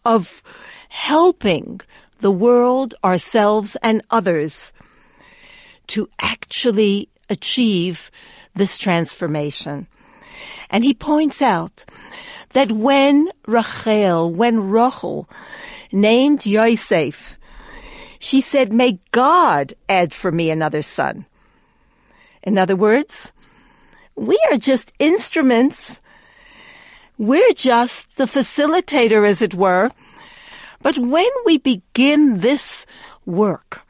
of 0.05 0.43
helping 0.89 1.81
the 2.19 2.31
world, 2.31 2.95
ourselves, 3.03 3.77
and 3.83 4.01
others 4.09 4.73
to 5.87 6.09
actually 6.19 7.09
achieve 7.29 8.11
this 8.55 8.77
transformation. 8.77 9.87
And 10.69 10.83
he 10.83 10.93
points 10.93 11.41
out 11.41 11.85
that 12.51 12.71
when 12.71 13.29
Rachel, 13.45 14.31
when 14.31 14.69
Rachel 14.69 15.29
named 15.91 16.45
Yosef 16.45 17.37
she 18.19 18.41
said, 18.41 18.73
may 18.73 18.99
God 19.11 19.73
add 19.87 20.13
for 20.13 20.31
me 20.31 20.49
another 20.49 20.81
son. 20.81 21.25
In 22.43 22.57
other 22.57 22.75
words, 22.75 23.31
we 24.15 24.39
are 24.51 24.57
just 24.57 24.91
instruments. 24.99 26.01
We're 27.17 27.53
just 27.53 28.17
the 28.17 28.25
facilitator, 28.25 29.27
as 29.27 29.41
it 29.41 29.55
were. 29.55 29.91
But 30.81 30.97
when 30.97 31.29
we 31.45 31.57
begin 31.57 32.39
this 32.39 32.85
work, 33.25 33.85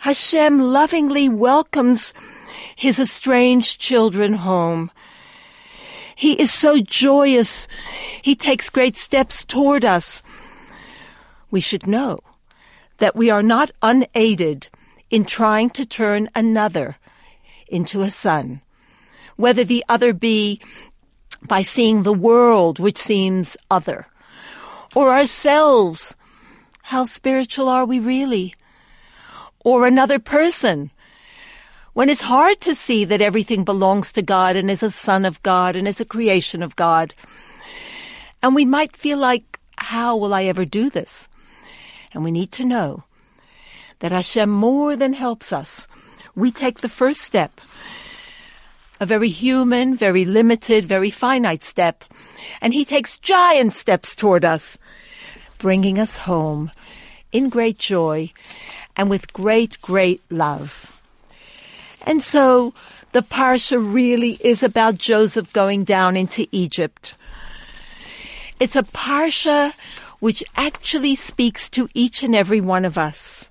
Hashem 0.00 0.60
lovingly 0.60 1.28
welcomes 1.28 2.12
his 2.76 2.98
estranged 2.98 3.80
children 3.80 4.34
home. 4.34 4.90
He 6.14 6.34
is 6.34 6.52
so 6.52 6.80
joyous. 6.80 7.66
He 8.22 8.34
takes 8.34 8.70
great 8.70 8.96
steps 8.96 9.44
toward 9.44 9.84
us. 9.84 10.22
We 11.50 11.60
should 11.60 11.86
know 11.86 12.18
that 12.98 13.16
we 13.16 13.30
are 13.30 13.42
not 13.42 13.70
unaided 13.80 14.68
in 15.10 15.24
trying 15.24 15.70
to 15.70 15.86
turn 15.86 16.28
another 16.34 16.98
into 17.68 18.02
a 18.02 18.10
son, 18.10 18.60
whether 19.36 19.64
the 19.64 19.84
other 19.88 20.12
be 20.12 20.60
by 21.42 21.62
seeing 21.62 22.02
the 22.02 22.12
world 22.12 22.78
which 22.78 22.98
seems 22.98 23.56
other, 23.70 24.06
or 24.94 25.12
ourselves. 25.12 26.16
How 26.82 27.04
spiritual 27.04 27.68
are 27.68 27.84
we 27.84 27.98
really? 27.98 28.54
Or 29.60 29.86
another 29.86 30.18
person. 30.18 30.90
When 31.92 32.08
it's 32.08 32.22
hard 32.22 32.60
to 32.62 32.74
see 32.74 33.04
that 33.04 33.20
everything 33.20 33.64
belongs 33.64 34.12
to 34.12 34.22
God 34.22 34.56
and 34.56 34.70
is 34.70 34.82
a 34.82 34.90
son 34.90 35.24
of 35.24 35.42
God 35.42 35.76
and 35.76 35.88
is 35.88 36.00
a 36.00 36.04
creation 36.04 36.62
of 36.62 36.76
God. 36.76 37.14
And 38.42 38.54
we 38.54 38.64
might 38.64 38.96
feel 38.96 39.18
like, 39.18 39.58
how 39.76 40.16
will 40.16 40.32
I 40.32 40.44
ever 40.44 40.64
do 40.64 40.90
this? 40.90 41.28
And 42.14 42.24
we 42.24 42.30
need 42.30 42.52
to 42.52 42.64
know 42.64 43.04
that 43.98 44.12
Hashem 44.12 44.48
more 44.48 44.96
than 44.96 45.12
helps 45.12 45.52
us. 45.52 45.88
We 46.34 46.52
take 46.52 46.80
the 46.80 46.88
first 46.88 47.20
step, 47.20 47.60
a 49.00 49.06
very 49.06 49.28
human, 49.28 49.96
very 49.96 50.24
limited, 50.24 50.84
very 50.84 51.10
finite 51.10 51.62
step, 51.62 52.04
and 52.60 52.74
He 52.74 52.84
takes 52.84 53.18
giant 53.18 53.74
steps 53.74 54.14
toward 54.14 54.44
us, 54.44 54.78
bringing 55.58 55.98
us 55.98 56.18
home 56.18 56.70
in 57.32 57.48
great 57.48 57.78
joy 57.78 58.32
and 58.96 59.10
with 59.10 59.32
great, 59.32 59.80
great 59.80 60.20
love. 60.30 61.00
And 62.02 62.22
so 62.22 62.74
the 63.12 63.22
parsha 63.22 63.78
really 63.78 64.38
is 64.40 64.62
about 64.62 64.98
Joseph 64.98 65.52
going 65.52 65.84
down 65.84 66.16
into 66.16 66.46
Egypt. 66.52 67.14
It's 68.60 68.76
a 68.76 68.82
parsha 68.82 69.72
which 70.18 70.42
actually 70.56 71.14
speaks 71.14 71.70
to 71.70 71.88
each 71.94 72.22
and 72.22 72.34
every 72.34 72.60
one 72.60 72.84
of 72.84 72.98
us. 72.98 73.50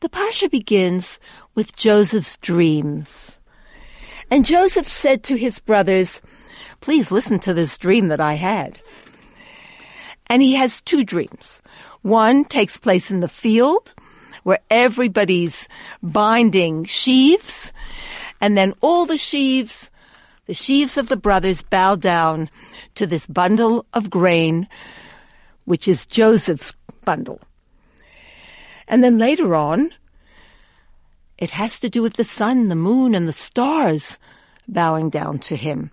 The 0.00 0.08
Parsha 0.10 0.50
begins 0.50 1.18
with 1.54 1.76
Joseph's 1.76 2.36
dreams. 2.36 3.40
And 4.30 4.44
Joseph 4.44 4.86
said 4.86 5.22
to 5.24 5.36
his 5.36 5.58
brothers, 5.60 6.20
please 6.80 7.10
listen 7.10 7.38
to 7.40 7.54
this 7.54 7.78
dream 7.78 8.08
that 8.08 8.20
I 8.20 8.34
had. 8.34 8.80
And 10.26 10.42
he 10.42 10.54
has 10.54 10.80
two 10.80 11.04
dreams. 11.04 11.62
One 12.02 12.44
takes 12.44 12.76
place 12.76 13.10
in 13.10 13.20
the 13.20 13.28
field 13.28 13.94
where 14.42 14.58
everybody's 14.70 15.68
binding 16.02 16.84
sheaves 16.84 17.72
and 18.40 18.56
then 18.56 18.74
all 18.80 19.06
the 19.06 19.18
sheaves 19.18 19.90
the 20.46 20.54
sheaves 20.54 20.96
of 20.96 21.08
the 21.08 21.16
brothers 21.16 21.62
bow 21.62 21.96
down 21.96 22.48
to 22.94 23.04
this 23.04 23.26
bundle 23.26 23.84
of 23.92 24.08
grain, 24.08 24.68
which 25.64 25.88
is 25.88 26.06
Joseph's 26.06 26.72
bundle. 27.04 27.40
And 28.86 29.02
then 29.02 29.18
later 29.18 29.56
on, 29.56 29.90
it 31.38 31.50
has 31.50 31.78
to 31.80 31.88
do 31.88 32.02
with 32.02 32.14
the 32.14 32.24
sun, 32.24 32.68
the 32.68 32.74
moon, 32.74 33.14
and 33.14 33.28
the 33.28 33.32
stars 33.32 34.18
bowing 34.66 35.10
down 35.10 35.38
to 35.38 35.56
him. 35.56 35.90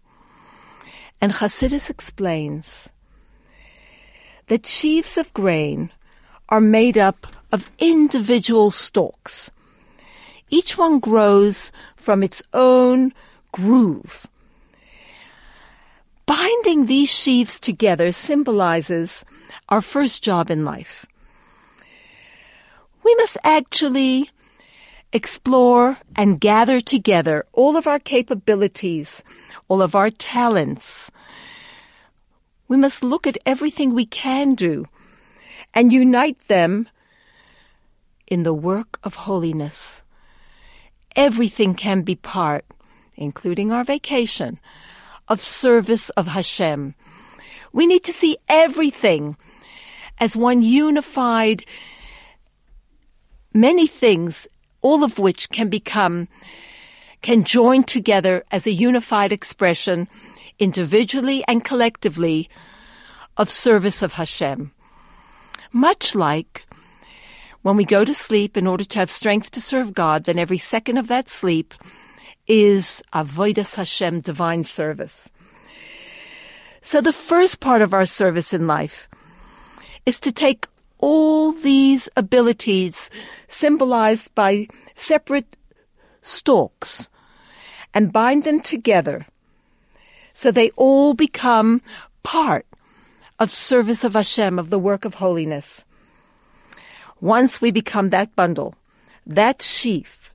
And 1.21 1.33
Chassidus 1.33 1.89
explains 1.89 2.89
that 4.47 4.65
sheaves 4.65 5.17
of 5.17 5.33
grain 5.33 5.91
are 6.50 6.62
made 6.62 6.97
up 6.97 7.27
of 7.51 7.69
individual 7.79 8.71
stalks. 8.71 9.51
Each 10.50 10.77
one 10.77 11.00
grows 11.00 11.71
from 11.95 12.23
its 12.23 12.43
own 12.53 13.13
groove. 13.51 14.27
Binding 16.25 16.85
these 16.85 17.09
sheaves 17.09 17.59
together 17.59 18.12
symbolizes 18.12 19.25
our 19.69 19.81
first 19.81 20.23
job 20.23 20.50
in 20.50 20.63
life. 20.63 21.05
We 23.03 23.15
must 23.15 23.38
actually 23.43 24.29
explore 25.13 25.98
and 26.15 26.41
gather 26.41 26.82
together 26.82 27.46
all 27.53 27.77
of 27.77 27.88
our 27.88 28.00
capabilities, 28.00 29.24
all 29.67 29.82
of 29.82 29.96
our 29.96 30.10
talents. 30.10 31.12
We 32.67 32.77
must 32.77 33.03
look 33.03 33.27
at 33.27 33.38
everything 33.46 33.93
we 33.93 34.08
can 34.08 34.55
do 34.55 34.86
and 35.74 35.93
unite 35.93 36.39
them 36.48 36.89
in 38.27 38.43
the 38.43 38.53
work 38.53 39.00
of 39.03 39.15
holiness. 39.15 40.01
Everything 41.15 41.75
can 41.75 42.01
be 42.01 42.15
part, 42.15 42.65
including 43.15 43.72
our 43.72 43.84
vacation, 43.84 44.60
of 45.27 45.43
service 45.43 46.10
of 46.12 46.27
Hashem. 46.27 46.96
We 47.72 47.86
need 47.86 48.03
to 48.05 48.13
see 48.13 48.38
everything 48.50 49.38
as 50.20 50.36
one 50.36 50.63
unified, 50.63 51.65
many 53.53 53.86
things, 53.86 54.48
all 54.83 55.03
of 55.03 55.17
which 55.17 55.49
can 55.49 55.69
become, 55.69 56.27
can 57.23 57.43
join 57.43 57.83
together 57.83 58.43
as 58.51 58.67
a 58.67 58.71
unified 58.71 59.31
expression, 59.31 60.07
individually 60.59 61.43
and 61.47 61.65
collectively, 61.65 62.47
of 63.35 63.49
service 63.49 64.03
of 64.03 64.13
Hashem. 64.13 64.71
Much 65.71 66.13
like 66.13 66.67
when 67.63 67.77
we 67.77 67.85
go 67.85 68.05
to 68.05 68.13
sleep 68.13 68.55
in 68.55 68.67
order 68.67 68.83
to 68.83 68.99
have 68.99 69.09
strength 69.09 69.49
to 69.51 69.61
serve 69.61 69.93
God, 69.93 70.25
then 70.25 70.37
every 70.37 70.59
second 70.59 70.97
of 70.97 71.07
that 71.07 71.29
sleep 71.29 71.73
is 72.45 73.01
avodas 73.13 73.75
Hashem, 73.75 74.19
divine 74.19 74.65
service. 74.65 75.29
So 76.81 76.99
the 76.99 77.13
first 77.13 77.61
part 77.61 77.81
of 77.81 77.93
our 77.93 78.05
service 78.05 78.53
in 78.53 78.67
life 78.67 79.07
is 80.05 80.19
to 80.19 80.33
take 80.33 80.67
all 81.03 81.51
these 81.51 82.07
abilities 82.15 83.10
symbolized 83.50 84.33
by 84.36 84.65
separate 84.95 85.57
stalks 86.22 87.10
and 87.93 88.13
bind 88.13 88.45
them 88.45 88.62
together 88.62 89.25
so 90.33 90.50
they 90.50 90.69
all 90.77 91.13
become 91.13 91.81
part 92.24 92.65
of 93.38 93.51
service 93.51 94.05
of 94.05 94.13
Hashem, 94.13 94.57
of 94.57 94.69
the 94.69 94.79
work 94.79 95.03
of 95.03 95.15
holiness. 95.15 95.83
Once 97.19 97.60
we 97.60 97.69
become 97.69 98.10
that 98.10 98.33
bundle, 98.38 98.74
that 99.27 99.62
sheaf, 99.62 100.31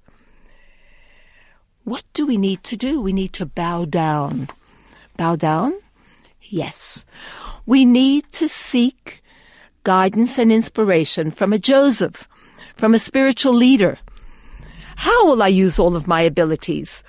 what 1.85 2.05
do 2.13 2.27
we 2.27 2.37
need 2.37 2.63
to 2.65 2.77
do? 2.77 3.01
We 3.01 3.15
need 3.15 3.33
to 3.41 3.47
bow 3.47 3.87
down. 3.87 4.51
Bow 5.17 5.35
down? 5.35 5.73
Yes. 6.43 7.07
We 7.65 7.87
need 7.87 8.31
to 8.33 8.51
seek 8.51 9.23
guidance 9.89 10.37
and 10.37 10.53
inspiration 10.53 11.31
from 11.31 11.51
a 11.51 11.59
Joseph, 11.59 12.29
from 12.77 12.95
a 12.95 12.99
spiritual 12.99 13.55
leader. 13.55 13.99
How 14.97 15.25
will 15.25 15.43
I 15.43 15.49
use 15.49 15.79
all 15.79 15.97
of 15.97 16.07
my 16.07 16.21
abilities? 16.21 17.03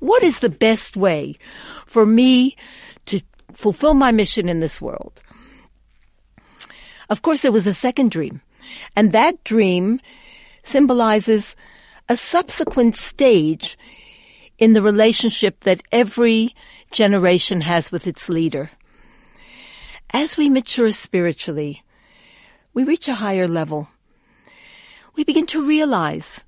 What 0.00 0.24
is 0.24 0.40
the 0.40 0.48
best 0.48 0.96
way 0.96 1.38
for 1.86 2.04
me 2.04 2.56
to 3.06 3.20
fulfill 3.52 3.94
my 3.94 4.10
mission 4.10 4.48
in 4.48 4.58
this 4.58 4.80
world? 4.80 5.22
Of 7.08 7.22
course, 7.22 7.42
there 7.42 7.52
was 7.52 7.68
a 7.68 7.72
second 7.86 8.10
dream, 8.10 8.40
and 8.96 9.12
that 9.12 9.44
dream 9.44 10.00
symbolizes 10.64 11.54
a 12.08 12.16
subsequent 12.16 12.96
stage 12.96 13.78
in 14.58 14.72
the 14.72 14.82
relationship 14.82 15.60
that 15.60 15.84
every 15.92 16.52
generation 16.90 17.60
has 17.60 17.92
with 17.92 18.08
its 18.08 18.28
leader. 18.28 18.72
As 20.10 20.36
we 20.36 20.50
mature 20.50 20.90
spiritually, 20.90 21.84
we 22.74 22.82
reach 22.82 23.08
a 23.08 23.14
higher 23.14 23.48
level. 23.48 23.88
We 25.14 25.24
begin 25.24 25.46
to 25.46 25.64
realize 25.64 26.44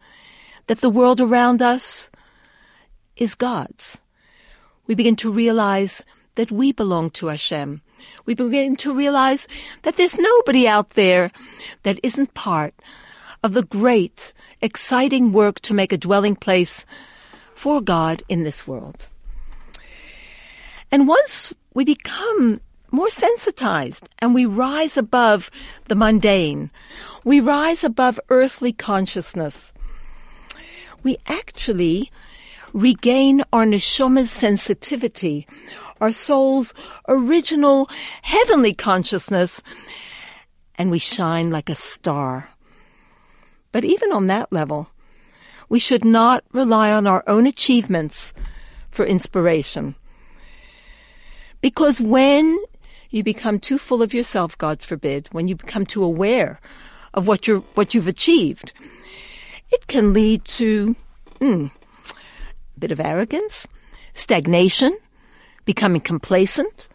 that 0.66 0.80
the 0.80 0.90
world 0.90 1.20
around 1.20 1.62
us 1.62 2.10
is 3.16 3.36
God's. 3.36 3.98
We 4.86 4.94
begin 4.94 5.16
to 5.16 5.30
realize 5.30 6.02
that 6.34 6.50
we 6.50 6.72
belong 6.72 7.10
to 7.10 7.28
Hashem. 7.28 7.80
We 8.26 8.34
begin 8.34 8.76
to 8.76 8.94
realize 8.94 9.48
that 9.82 9.96
there's 9.96 10.18
nobody 10.18 10.68
out 10.68 10.90
there 10.90 11.30
that 11.84 11.98
isn't 12.02 12.34
part 12.34 12.74
of 13.42 13.52
the 13.52 13.62
great, 13.62 14.32
exciting 14.60 15.32
work 15.32 15.60
to 15.60 15.74
make 15.74 15.92
a 15.92 15.98
dwelling 15.98 16.36
place 16.36 16.84
for 17.54 17.80
God 17.80 18.22
in 18.28 18.42
this 18.42 18.66
world. 18.66 19.06
And 20.90 21.08
once 21.08 21.54
we 21.72 21.84
become 21.84 22.60
more 22.90 23.08
sensitized 23.10 24.08
and 24.18 24.34
we 24.34 24.46
rise 24.46 24.96
above 24.96 25.50
the 25.88 25.94
mundane, 25.94 26.70
we 27.24 27.40
rise 27.40 27.84
above 27.84 28.20
earthly 28.28 28.72
consciousness, 28.72 29.72
we 31.02 31.18
actually 31.26 32.10
regain 32.72 33.42
our 33.52 33.64
neshoma's 33.64 34.30
sensitivity, 34.30 35.46
our 36.00 36.10
soul's 36.10 36.74
original 37.08 37.88
heavenly 38.22 38.74
consciousness, 38.74 39.62
and 40.76 40.90
we 40.90 40.98
shine 40.98 41.50
like 41.50 41.70
a 41.70 41.74
star. 41.74 42.50
But 43.72 43.84
even 43.84 44.12
on 44.12 44.26
that 44.26 44.52
level, 44.52 44.90
we 45.68 45.78
should 45.78 46.04
not 46.04 46.44
rely 46.52 46.92
on 46.92 47.06
our 47.06 47.24
own 47.26 47.46
achievements 47.46 48.32
for 48.90 49.04
inspiration. 49.04 49.94
Because 51.60 52.00
when 52.00 52.58
you 53.16 53.24
become 53.24 53.58
too 53.58 53.78
full 53.78 54.02
of 54.02 54.14
yourself, 54.14 54.56
God 54.58 54.82
forbid, 54.82 55.28
when 55.32 55.48
you 55.48 55.56
become 55.56 55.86
too 55.86 56.04
aware 56.04 56.60
of 57.14 57.26
what 57.26 57.46
you're, 57.46 57.60
what 57.74 57.94
you've 57.94 58.06
achieved, 58.06 58.72
it 59.72 59.86
can 59.86 60.12
lead 60.12 60.44
to 60.44 60.94
mm, 61.40 61.70
a 62.10 62.78
bit 62.78 62.92
of 62.92 63.00
arrogance, 63.00 63.66
stagnation, 64.14 64.96
becoming 65.64 66.00
complacent. 66.00 66.88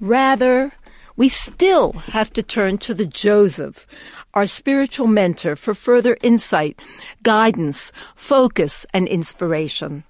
Rather, 0.00 0.72
we 1.16 1.28
still 1.28 1.92
have 1.92 2.32
to 2.32 2.42
turn 2.42 2.78
to 2.78 2.94
the 2.94 3.06
Joseph 3.06 3.86
our 4.32 4.46
spiritual 4.46 5.06
mentor 5.06 5.56
for 5.56 5.74
further 5.74 6.16
insight, 6.22 6.80
guidance, 7.22 7.92
focus, 8.14 8.86
and 8.94 9.08
inspiration. 9.08 10.04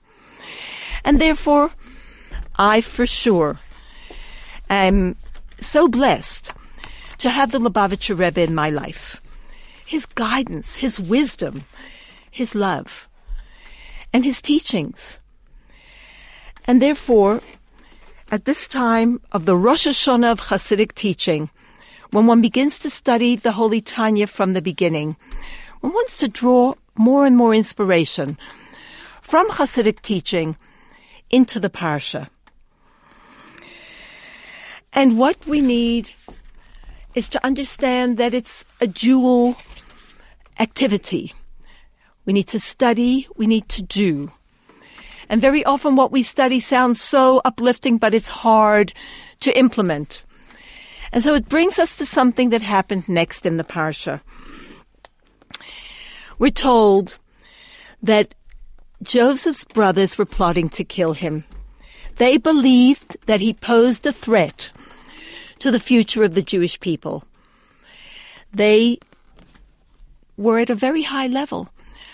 And 1.04 1.20
therefore, 1.20 1.72
I 2.56 2.80
for 2.82 3.06
sure 3.06 3.58
am 4.76 5.16
so 5.60 5.88
blessed 5.88 6.52
to 7.18 7.30
have 7.30 7.52
the 7.52 7.58
Lubavitcher 7.58 8.18
Rebbe 8.18 8.40
in 8.40 8.54
my 8.54 8.70
life. 8.70 9.20
His 9.84 10.06
guidance, 10.06 10.76
his 10.76 10.98
wisdom, 10.98 11.64
his 12.30 12.54
love, 12.54 13.08
and 14.12 14.24
his 14.24 14.40
teachings. 14.40 15.20
And 16.64 16.80
therefore, 16.80 17.42
at 18.30 18.44
this 18.44 18.68
time 18.68 19.20
of 19.32 19.44
the 19.44 19.56
Rosh 19.56 19.86
Hashanah 19.86 20.32
of 20.32 20.40
Hasidic 20.40 20.94
teaching, 20.94 21.50
when 22.12 22.26
one 22.26 22.40
begins 22.40 22.78
to 22.80 22.90
study 22.90 23.36
the 23.36 23.52
Holy 23.52 23.80
Tanya 23.80 24.26
from 24.26 24.52
the 24.52 24.62
beginning, 24.62 25.16
one 25.80 25.92
wants 25.92 26.18
to 26.18 26.28
draw 26.28 26.74
more 26.96 27.26
and 27.26 27.36
more 27.36 27.54
inspiration 27.54 28.38
from 29.20 29.48
Hasidic 29.50 30.00
teaching 30.02 30.56
into 31.30 31.58
the 31.58 31.70
Parsha. 31.70 32.28
And 34.92 35.18
what 35.18 35.46
we 35.46 35.60
need 35.60 36.10
is 37.14 37.28
to 37.30 37.44
understand 37.44 38.16
that 38.18 38.34
it's 38.34 38.64
a 38.80 38.86
dual 38.86 39.56
activity. 40.58 41.32
We 42.24 42.32
need 42.32 42.48
to 42.48 42.60
study, 42.60 43.26
we 43.36 43.46
need 43.46 43.68
to 43.70 43.82
do. 43.82 44.32
And 45.28 45.40
very 45.40 45.64
often 45.64 45.96
what 45.96 46.12
we 46.12 46.22
study 46.22 46.60
sounds 46.60 47.00
so 47.00 47.40
uplifting, 47.44 47.98
but 47.98 48.14
it's 48.14 48.28
hard 48.28 48.92
to 49.40 49.56
implement. 49.56 50.22
And 51.12 51.22
so 51.22 51.34
it 51.34 51.48
brings 51.48 51.78
us 51.78 51.96
to 51.96 52.06
something 52.06 52.50
that 52.50 52.62
happened 52.62 53.08
next 53.08 53.46
in 53.46 53.56
the 53.56 53.64
Parsha. 53.64 54.20
We're 56.38 56.50
told 56.50 57.18
that 58.02 58.34
Joseph's 59.02 59.64
brothers 59.64 60.18
were 60.18 60.26
plotting 60.26 60.68
to 60.70 60.84
kill 60.84 61.12
him. 61.12 61.44
They 62.20 62.36
believed 62.36 63.16
that 63.24 63.40
he 63.40 63.54
posed 63.54 64.04
a 64.04 64.12
threat 64.12 64.68
to 65.58 65.70
the 65.70 65.80
future 65.80 66.22
of 66.22 66.34
the 66.34 66.42
Jewish 66.42 66.78
people. 66.78 67.24
They 68.52 68.98
were 70.36 70.58
at 70.58 70.68
a 70.68 70.74
very 70.74 71.04
high 71.04 71.28
level, 71.28 71.70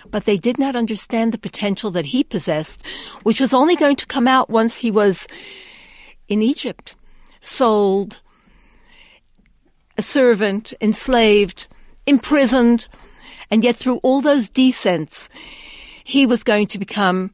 but 0.08 0.24
they 0.24 0.36
did 0.36 0.60
not 0.60 0.76
understand 0.76 1.32
the 1.32 1.38
potential 1.38 1.90
that 1.90 2.06
he 2.06 2.22
possessed, 2.22 2.84
which 3.24 3.40
was 3.40 3.52
only 3.52 3.74
going 3.74 3.96
to 3.96 4.06
come 4.06 4.28
out 4.28 4.48
once 4.48 4.76
he 4.76 4.92
was 4.92 5.26
in 6.28 6.40
Egypt, 6.40 6.94
sold, 7.42 8.20
a 9.98 10.02
servant, 10.02 10.72
enslaved, 10.80 11.66
imprisoned, 12.06 12.86
and 13.50 13.64
yet 13.64 13.74
through 13.74 13.96
all 14.04 14.20
those 14.20 14.48
descents, 14.48 15.28
he 16.04 16.24
was 16.24 16.44
going 16.44 16.68
to 16.68 16.78
become 16.78 17.32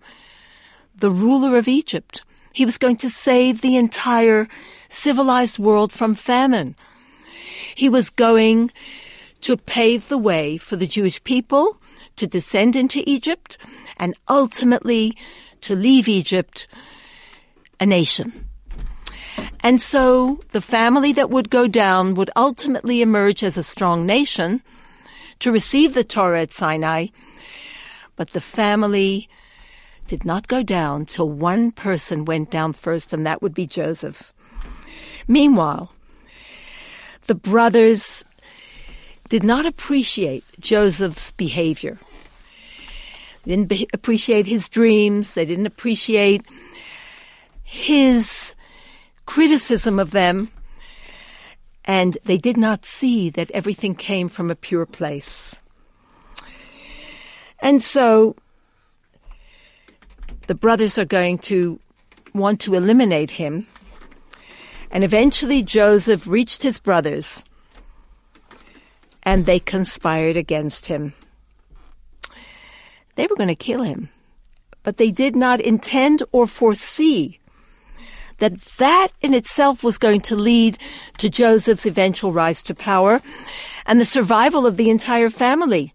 the 0.97 1.11
ruler 1.11 1.59
of 1.59 1.69
Egypt. 1.69 2.23
He 2.53 2.65
was 2.65 2.79
going 2.79 2.97
to 2.97 3.11
save 3.11 3.61
the 3.61 3.77
entire 3.77 4.49
civilized 4.89 5.59
world 5.59 5.93
from 5.93 6.15
famine. 6.15 6.77
He 7.75 7.89
was 7.89 8.11
going 8.11 8.71
to 9.43 9.57
pave 9.57 10.09
the 10.09 10.19
way 10.19 10.57
for 10.57 10.77
the 10.77 10.87
Jewish 10.87 11.23
people 11.25 11.79
to 12.17 12.27
descend 12.27 12.77
into 12.77 13.03
Egypt 13.09 13.59
and 13.97 14.15
ultimately 14.29 15.17
to 15.63 15.75
leave 15.75 16.09
Egypt 16.09 16.67
a 17.81 17.87
nation. 17.87 18.49
And 19.61 19.81
so 19.81 20.41
the 20.51 20.61
family 20.61 21.13
that 21.13 21.31
would 21.31 21.51
go 21.51 21.67
down 21.67 22.15
would 22.15 22.31
ultimately 22.37 23.01
emerge 23.01 23.43
as 23.43 23.57
a 23.57 23.63
strong 23.63 24.05
nation 24.05 24.63
to 25.39 25.53
receive 25.53 25.95
the 25.95 26.05
Torah 26.05 26.43
at 26.43 26.53
Sinai. 26.53 27.07
But 28.17 28.31
the 28.31 28.41
family 28.41 29.29
did 30.13 30.27
not 30.27 30.47
go 30.47 30.63
down 30.63 31.07
till 31.07 31.27
one 31.27 31.71
person 31.71 32.27
went 32.27 32.51
down 32.51 32.75
first, 32.75 33.15
and 33.15 33.25
that 33.25 33.41
would 33.41 33.55
be 33.55 33.67
Joseph. 33.67 34.31
Meanwhile, 35.27 35.91
the 37.29 37.35
brothers 37.35 38.23
did 39.31 39.43
not 39.43 39.65
appreciate 39.65 40.45
Joseph's 40.61 41.31
behavior. 41.31 41.99
They 43.45 43.53
didn't 43.53 43.69
be- 43.69 43.89
appreciate 43.95 44.45
his 44.45 44.69
dreams. 44.69 45.33
They 45.33 45.47
didn't 45.47 45.65
appreciate 45.65 46.45
his 47.65 48.53
criticism 49.25 49.99
of 49.99 50.11
them. 50.11 50.51
And 51.87 52.19
they 52.27 52.37
did 52.37 52.59
not 52.59 52.85
see 52.85 53.31
that 53.31 53.51
everything 53.53 53.95
came 53.95 54.29
from 54.29 54.51
a 54.51 54.55
pure 54.55 54.85
place. 54.85 55.57
And 57.61 57.83
so 57.83 58.37
the 60.47 60.55
brothers 60.55 60.99
are 60.99 61.05
going 61.05 61.39
to 61.39 61.79
want 62.35 62.61
to 62.61 62.75
eliminate 62.75 63.33
him. 63.33 63.67
And 64.91 65.05
eventually 65.05 65.63
Joseph 65.63 66.27
reached 66.27 66.63
his 66.63 66.79
brothers 66.79 67.45
and 69.23 69.47
they 69.47 69.59
conspired 69.59 70.37
against 70.37 70.87
him. 70.87 71.15
They 73.15 73.27
were 73.27 73.37
going 73.37 73.49
to 73.49 73.55
kill 73.55 73.83
him, 73.83 74.09
but 74.83 74.97
they 74.97 75.11
did 75.11 75.37
not 75.37 75.61
intend 75.61 76.23
or 76.33 76.47
foresee 76.47 77.39
that 78.39 78.61
that 78.79 79.09
in 79.21 79.35
itself 79.35 79.85
was 79.85 79.99
going 79.99 80.21
to 80.21 80.35
lead 80.35 80.77
to 81.19 81.31
Joseph's 81.31 81.87
eventual 81.87 82.33
rise 82.33 82.63
to 82.65 82.75
power 82.75 83.23
and 83.87 84.01
the 84.01 84.05
survival 84.05 84.67
of 84.67 84.77
the 84.77 84.91
entire 84.91 85.31
family. 85.31 85.95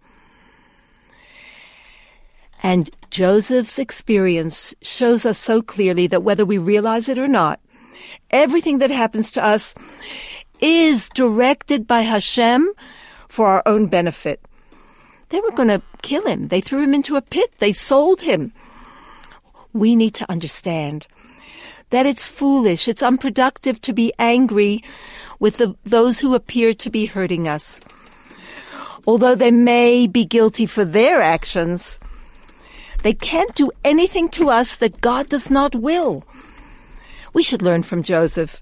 And 2.63 2.89
Joseph's 3.09 3.79
experience 3.79 4.73
shows 4.81 5.25
us 5.25 5.37
so 5.37 5.61
clearly 5.61 6.07
that 6.07 6.23
whether 6.23 6.45
we 6.45 6.57
realize 6.57 7.09
it 7.09 7.17
or 7.17 7.27
not, 7.27 7.59
everything 8.29 8.79
that 8.79 8.89
happens 8.89 9.31
to 9.31 9.43
us 9.43 9.73
is 10.59 11.09
directed 11.09 11.87
by 11.87 12.01
Hashem 12.01 12.71
for 13.27 13.47
our 13.47 13.63
own 13.65 13.87
benefit. 13.87 14.41
They 15.29 15.39
were 15.41 15.51
going 15.51 15.67
to 15.69 15.81
kill 16.01 16.25
him. 16.25 16.47
They 16.47 16.61
threw 16.61 16.83
him 16.83 16.93
into 16.93 17.15
a 17.15 17.21
pit. 17.21 17.53
They 17.59 17.73
sold 17.73 18.21
him. 18.21 18.53
We 19.73 19.95
need 19.95 20.13
to 20.15 20.31
understand 20.31 21.07
that 21.89 22.05
it's 22.05 22.25
foolish, 22.25 22.87
it's 22.87 23.03
unproductive 23.03 23.79
to 23.81 23.93
be 23.93 24.11
angry 24.19 24.83
with 25.39 25.57
the, 25.57 25.75
those 25.85 26.19
who 26.19 26.35
appear 26.35 26.73
to 26.73 26.89
be 26.89 27.05
hurting 27.05 27.47
us. 27.47 27.79
Although 29.05 29.35
they 29.35 29.51
may 29.51 30.05
be 30.05 30.25
guilty 30.25 30.65
for 30.65 30.83
their 30.83 31.21
actions, 31.21 31.97
they 33.07 33.13
can't 33.13 33.55
do 33.55 33.71
anything 33.85 34.27
to 34.27 34.49
us 34.49 34.75
that 34.75 34.99
God 34.99 35.29
does 35.29 35.49
not 35.49 35.73
will. 35.73 36.25
We 37.31 37.41
should 37.41 37.61
learn 37.61 37.83
from 37.83 38.03
Joseph. 38.03 38.61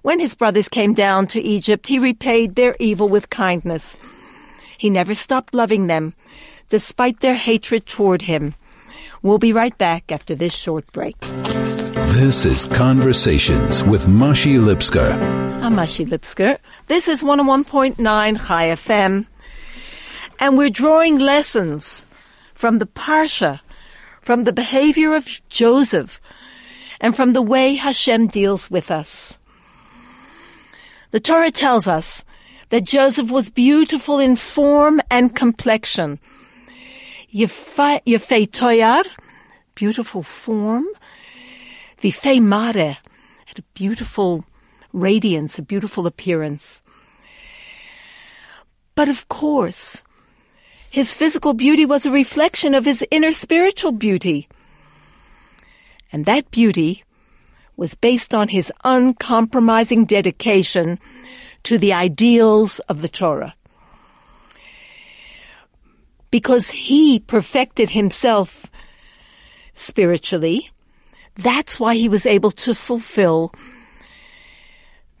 When 0.00 0.20
his 0.20 0.32
brothers 0.32 0.70
came 0.70 0.94
down 0.94 1.26
to 1.26 1.42
Egypt, 1.42 1.86
he 1.86 1.98
repaid 1.98 2.54
their 2.54 2.74
evil 2.80 3.10
with 3.10 3.28
kindness. 3.28 3.98
He 4.78 4.88
never 4.88 5.14
stopped 5.14 5.52
loving 5.52 5.86
them, 5.86 6.14
despite 6.70 7.20
their 7.20 7.34
hatred 7.34 7.84
toward 7.84 8.22
him. 8.22 8.54
We'll 9.20 9.36
be 9.36 9.52
right 9.52 9.76
back 9.76 10.10
after 10.10 10.34
this 10.34 10.54
short 10.54 10.90
break. 10.92 11.20
This 12.16 12.46
is 12.46 12.64
Conversations 12.64 13.84
with 13.84 14.06
Mashi 14.06 14.58
Lipskar. 14.58 15.12
I'm 15.60 15.76
Mashi 15.76 16.08
Lipskar. 16.08 16.56
This 16.86 17.06
is 17.06 17.22
101.9 17.22 17.98
Chai 17.98 18.68
FM. 18.68 19.26
And 20.40 20.56
we're 20.56 20.70
drawing 20.70 21.18
lessons 21.18 22.06
from 22.58 22.80
the 22.80 22.86
Parsha, 22.86 23.60
from 24.20 24.42
the 24.42 24.52
behavior 24.52 25.14
of 25.14 25.28
Joseph, 25.48 26.20
and 27.00 27.14
from 27.14 27.32
the 27.32 27.40
way 27.40 27.76
Hashem 27.76 28.26
deals 28.26 28.68
with 28.68 28.90
us. 28.90 29.38
The 31.12 31.20
Torah 31.20 31.52
tells 31.52 31.86
us 31.86 32.24
that 32.70 32.82
Joseph 32.82 33.30
was 33.30 33.48
beautiful 33.48 34.18
in 34.18 34.34
form 34.34 35.00
and 35.08 35.36
complexion. 35.36 36.18
Yefei 37.32 38.50
toyar, 38.50 39.04
beautiful 39.76 40.24
form. 40.24 40.86
Vifei 42.02 42.42
mare, 42.42 42.98
had 43.46 43.58
a 43.60 43.62
beautiful 43.74 44.44
radiance, 44.92 45.60
a 45.60 45.62
beautiful 45.62 46.08
appearance. 46.08 46.82
But 48.96 49.08
of 49.08 49.28
course, 49.28 50.02
his 50.90 51.12
physical 51.12 51.54
beauty 51.54 51.84
was 51.84 52.06
a 52.06 52.10
reflection 52.10 52.74
of 52.74 52.84
his 52.84 53.04
inner 53.10 53.32
spiritual 53.32 53.92
beauty. 53.92 54.48
And 56.10 56.24
that 56.24 56.50
beauty 56.50 57.04
was 57.76 57.94
based 57.94 58.34
on 58.34 58.48
his 58.48 58.72
uncompromising 58.84 60.06
dedication 60.06 60.98
to 61.64 61.78
the 61.78 61.92
ideals 61.92 62.78
of 62.80 63.02
the 63.02 63.08
Torah. 63.08 63.54
Because 66.30 66.70
he 66.70 67.20
perfected 67.20 67.90
himself 67.90 68.66
spiritually, 69.74 70.70
that's 71.36 71.78
why 71.78 71.94
he 71.94 72.08
was 72.08 72.26
able 72.26 72.50
to 72.50 72.74
fulfill 72.74 73.52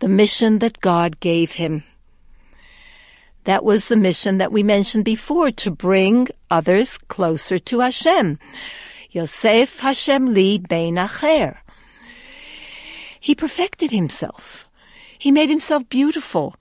the 0.00 0.08
mission 0.08 0.58
that 0.58 0.80
God 0.80 1.20
gave 1.20 1.52
him. 1.52 1.84
That 3.48 3.64
was 3.64 3.88
the 3.88 3.96
mission 3.96 4.36
that 4.36 4.52
we 4.52 4.62
mentioned 4.62 5.06
before, 5.06 5.50
to 5.52 5.70
bring 5.70 6.28
others 6.50 6.98
closer 6.98 7.58
to 7.58 7.80
Hashem. 7.80 8.38
Yosef 9.10 9.80
Hashem 9.80 10.34
li 10.34 10.58
bein 10.58 10.96
acher. 10.96 11.56
He 13.18 13.34
perfected 13.34 13.90
himself. 13.90 14.68
He 15.18 15.30
made 15.30 15.48
himself 15.48 15.88
beautiful. 15.88 16.56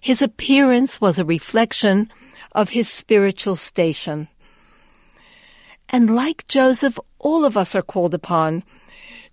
His 0.00 0.22
appearance 0.22 1.00
was 1.00 1.18
a 1.18 1.24
reflection 1.24 2.12
of 2.52 2.70
his 2.70 2.88
spiritual 2.88 3.56
station. 3.56 4.28
And 5.88 6.14
like 6.14 6.46
Joseph, 6.46 6.96
all 7.18 7.44
of 7.44 7.56
us 7.56 7.74
are 7.74 7.82
called 7.82 8.14
upon 8.14 8.62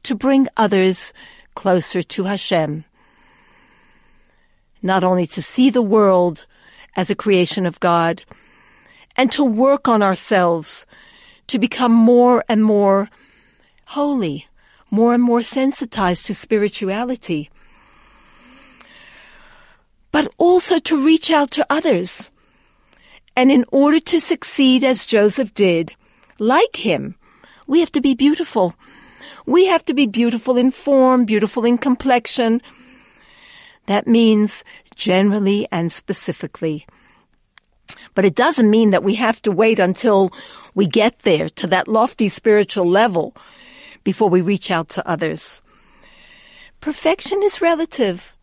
to 0.01 0.15
bring 0.15 0.47
others 0.57 1.13
closer 1.53 2.01
to 2.01 2.23
Hashem. 2.23 2.85
Not 4.81 5.03
only 5.03 5.27
to 5.27 5.41
see 5.41 5.69
the 5.69 5.81
world 5.81 6.45
as 6.95 7.09
a 7.09 7.15
creation 7.15 7.65
of 7.65 7.79
God, 7.79 8.23
and 9.15 9.31
to 9.33 9.43
work 9.43 9.87
on 9.87 10.01
ourselves 10.01 10.85
to 11.47 11.59
become 11.59 11.91
more 11.91 12.43
and 12.47 12.63
more 12.63 13.09
holy, 13.85 14.47
more 14.89 15.13
and 15.13 15.23
more 15.23 15.41
sensitized 15.41 16.25
to 16.27 16.35
spirituality. 16.35 17.49
But 20.11 20.31
also 20.37 20.79
to 20.79 21.03
reach 21.03 21.31
out 21.31 21.51
to 21.51 21.65
others. 21.69 22.31
And 23.35 23.51
in 23.51 23.65
order 23.71 23.99
to 23.99 24.19
succeed 24.19 24.83
as 24.83 25.05
Joseph 25.05 25.53
did, 25.53 25.95
like 26.39 26.75
him, 26.77 27.15
we 27.67 27.79
have 27.79 27.91
to 27.93 28.01
be 28.01 28.13
beautiful. 28.13 28.75
We 29.45 29.65
have 29.67 29.83
to 29.85 29.93
be 29.93 30.07
beautiful 30.07 30.57
in 30.57 30.71
form, 30.71 31.25
beautiful 31.25 31.65
in 31.65 31.77
complexion. 31.77 32.61
That 33.89 34.05
means 34.05 34.63
generally 34.95 35.67
and 35.71 35.91
specifically. 35.91 36.85
But 38.13 38.23
it 38.23 38.35
doesn't 38.35 38.69
mean 38.69 38.91
that 38.91 39.01
we 39.01 39.15
have 39.15 39.41
to 39.41 39.51
wait 39.51 39.79
until 39.79 40.31
we 40.75 40.85
get 40.85 41.17
there 41.21 41.49
to 41.49 41.65
that 41.65 41.87
lofty 41.87 42.29
spiritual 42.29 42.87
level 42.87 43.35
before 44.03 44.29
we 44.29 44.41
reach 44.41 44.69
out 44.69 44.89
to 44.89 45.09
others. 45.09 45.63
Perfection 46.81 47.41
is 47.41 47.63
relative. 47.63 48.37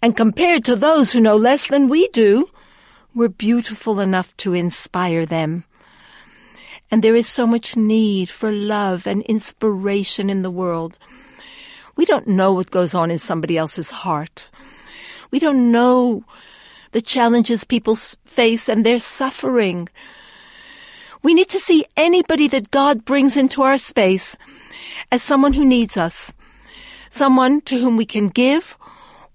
And 0.00 0.16
compared 0.16 0.64
to 0.64 0.76
those 0.76 1.12
who 1.12 1.20
know 1.20 1.36
less 1.36 1.66
than 1.66 1.88
we 1.88 2.08
do, 2.08 2.48
we're 3.14 3.28
beautiful 3.28 4.00
enough 4.00 4.34
to 4.38 4.54
inspire 4.54 5.26
them. 5.26 5.64
And 6.90 7.04
there 7.04 7.14
is 7.14 7.28
so 7.28 7.46
much 7.46 7.76
need 7.76 8.30
for 8.30 8.50
love 8.50 9.06
and 9.06 9.20
inspiration 9.24 10.30
in 10.30 10.40
the 10.40 10.50
world. 10.50 10.98
We 12.00 12.06
don't 12.06 12.28
know 12.28 12.54
what 12.54 12.70
goes 12.70 12.94
on 12.94 13.10
in 13.10 13.18
somebody 13.18 13.58
else's 13.58 13.90
heart. 13.90 14.48
We 15.30 15.38
don't 15.38 15.70
know 15.70 16.24
the 16.92 17.02
challenges 17.02 17.64
people 17.64 17.94
face 17.94 18.70
and 18.70 18.86
their 18.86 18.98
suffering. 18.98 19.86
We 21.22 21.34
need 21.34 21.50
to 21.50 21.60
see 21.60 21.84
anybody 21.98 22.48
that 22.48 22.70
God 22.70 23.04
brings 23.04 23.36
into 23.36 23.60
our 23.60 23.76
space 23.76 24.34
as 25.12 25.22
someone 25.22 25.52
who 25.52 25.62
needs 25.62 25.98
us, 25.98 26.32
someone 27.10 27.60
to 27.68 27.78
whom 27.78 27.98
we 27.98 28.06
can 28.06 28.28
give 28.28 28.78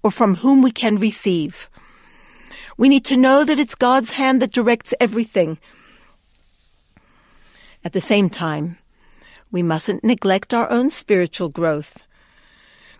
or 0.02 0.10
from 0.10 0.34
whom 0.34 0.60
we 0.60 0.72
can 0.72 0.96
receive. 0.96 1.70
We 2.76 2.88
need 2.88 3.04
to 3.04 3.16
know 3.16 3.44
that 3.44 3.60
it's 3.60 3.76
God's 3.76 4.10
hand 4.10 4.42
that 4.42 4.50
directs 4.50 4.92
everything. 4.98 5.58
At 7.84 7.92
the 7.92 8.00
same 8.00 8.28
time, 8.28 8.76
we 9.52 9.62
mustn't 9.62 10.02
neglect 10.02 10.52
our 10.52 10.68
own 10.68 10.90
spiritual 10.90 11.48
growth 11.48 12.05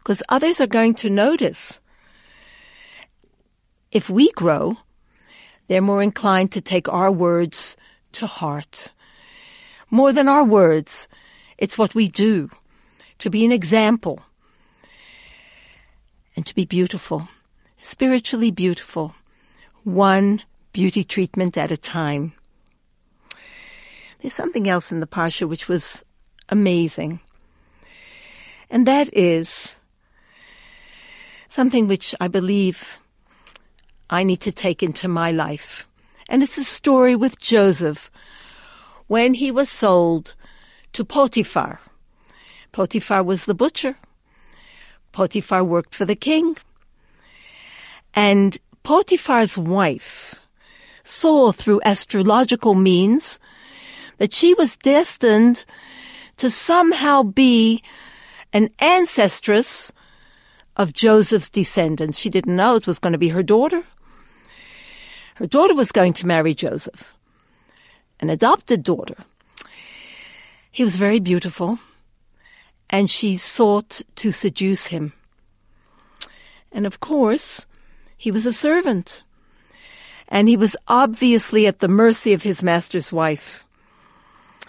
because 0.07 0.23
others 0.29 0.61
are 0.61 0.69
going 0.69 0.95
to 0.95 1.11
notice. 1.11 1.81
If 3.91 4.09
we 4.09 4.31
grow, 4.31 4.77
they're 5.67 5.81
more 5.81 6.01
inclined 6.01 6.53
to 6.53 6.61
take 6.61 6.89
our 6.89 7.11
words 7.11 7.77
to 8.13 8.29
heart. 8.29 8.93
More 9.91 10.13
than 10.13 10.29
our 10.29 10.45
words, 10.45 11.09
it's 11.59 11.77
what 11.77 11.97
we 11.97 12.07
do 12.07 12.51
to 13.19 13.31
be 13.31 13.45
an 13.45 13.51
example 13.51 14.23
and 16.37 16.47
to 16.47 16.55
be 16.55 16.65
beautiful, 16.65 17.27
spiritually 17.83 18.53
beautiful, 18.53 19.13
one 19.83 20.41
beauty 20.73 21.03
treatment 21.03 21.59
at 21.59 21.73
a 21.73 21.77
time. 21.77 22.33
There's 24.21 24.35
something 24.35 24.69
else 24.69 24.93
in 24.93 25.01
the 25.01 25.09
Parsha 25.09 25.49
which 25.49 25.67
was 25.67 26.05
amazing. 26.49 27.19
And 28.71 28.87
that 28.87 29.13
is 29.13 29.76
something 31.49 31.89
which 31.89 32.15
I 32.21 32.29
believe 32.29 32.99
I 34.09 34.23
need 34.23 34.41
to 34.43 34.53
take 34.53 34.83
into 34.83 35.09
my 35.09 35.33
life. 35.33 35.87
And 36.29 36.43
it's 36.43 36.59
a 36.59 36.65
story 36.65 37.15
with 37.17 37.41
Joseph 37.41 38.11
when 39.07 39.35
he 39.35 39.51
was 39.51 39.71
sold 39.71 40.35
to 40.93 41.05
Potiphar. 41.05 41.81
Potiphar 42.73 43.23
was 43.23 43.45
the 43.45 43.55
butcher. 43.55 43.97
Potiphar 45.13 45.65
worked 45.65 45.95
for 45.95 46.05
the 46.05 46.17
king. 46.17 46.57
And 48.15 48.59
Potiphar's 48.83 49.57
wife 49.59 50.37
saw 51.05 51.53
through 51.53 51.81
astrological 51.85 52.75
means 52.75 53.39
that 54.19 54.35
she 54.35 54.55
was 54.55 54.77
destined 54.77 55.65
to 56.37 56.51
somehow 56.51 57.23
be 57.23 57.83
an 58.53 58.69
ancestress 58.79 59.93
of 60.77 60.93
Joseph's 60.93 61.51
descendants. 61.51 62.19
She 62.19 62.31
didn't 62.31 62.55
know 62.55 62.77
it 62.77 62.87
was 62.87 62.99
going 62.99 63.13
to 63.13 63.19
be 63.19 63.31
her 63.31 63.43
daughter. 63.43 63.83
Her 65.37 65.47
daughter 65.47 65.75
was 65.75 65.93
going 65.93 66.13
to 66.15 66.27
marry 66.27 66.55
Joseph, 66.55 67.13
an 68.21 68.31
adopted 68.31 68.83
daughter. 68.83 69.17
He 70.71 70.85
was 70.85 70.97
very 70.97 71.21
beautiful, 71.21 71.79
and 72.89 73.11
she 73.11 73.37
sought 73.37 74.03
to 74.17 74.31
seduce 74.31 74.89
him. 74.89 75.13
And 76.73 76.87
of 76.87 77.01
course, 77.01 77.67
he 78.17 78.31
was 78.31 78.47
a 78.47 78.53
servant, 78.53 79.23
and 80.29 80.49
he 80.49 80.57
was 80.57 80.77
obviously 80.89 81.67
at 81.67 81.81
the 81.81 81.89
mercy 81.89 82.33
of 82.33 82.43
his 82.43 82.63
master's 82.63 83.13
wife. 83.13 83.65